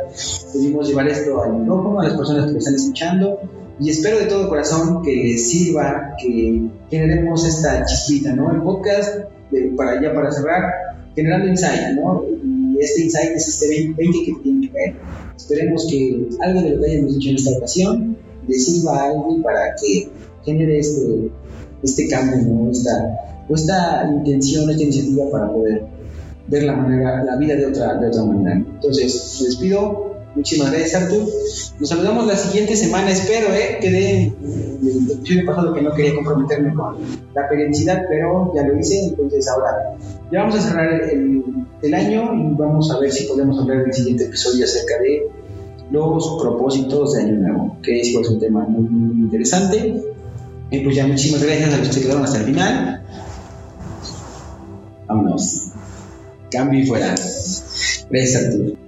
[0.51, 3.39] pudimos llevar esto al micrófono, a las personas que lo están escuchando
[3.83, 8.53] y espero de todo corazón que sirva, que generemos esta chispita, ¿no?
[8.53, 9.25] El podcast,
[9.77, 10.73] para ya para cerrar,
[11.17, 12.25] generando insight, ¿no?
[12.79, 14.95] este insight es este 20, que tiene que ver.
[15.37, 18.17] Esperemos que algo de lo que hayamos dicho en esta ocasión
[18.47, 20.09] le sirva a alguien para que
[20.45, 21.31] genere este,
[21.83, 22.71] este cambio, ¿no?
[22.71, 23.17] esta,
[23.49, 25.83] esta intención, esta iniciativa para poder
[26.49, 28.57] ver la, manera, la vida de otra, de otra manera.
[28.57, 30.12] Entonces, me despido.
[30.35, 31.29] Muchísimas gracias, Artur.
[31.79, 33.79] Nos saludamos la siguiente semana, espero, ¿eh?
[33.81, 36.97] Quedé el episodio pasado que no quería comprometerme con
[37.35, 39.97] la periodicidad, pero ya lo hice, entonces ahora
[40.31, 41.45] ya vamos a cerrar el,
[41.83, 45.31] el año y vamos a ver si podemos hablar en el siguiente episodio acerca de
[45.93, 50.03] los propósitos de Año Nuevo, que es, un tema muy, muy interesante.
[50.71, 53.05] Y pues ya muchísimas gracias a los que quedaron hasta el final.
[55.07, 55.69] Vámonos.
[56.51, 57.15] Cambio y fuera.
[58.11, 58.82] Gracias, Arturo.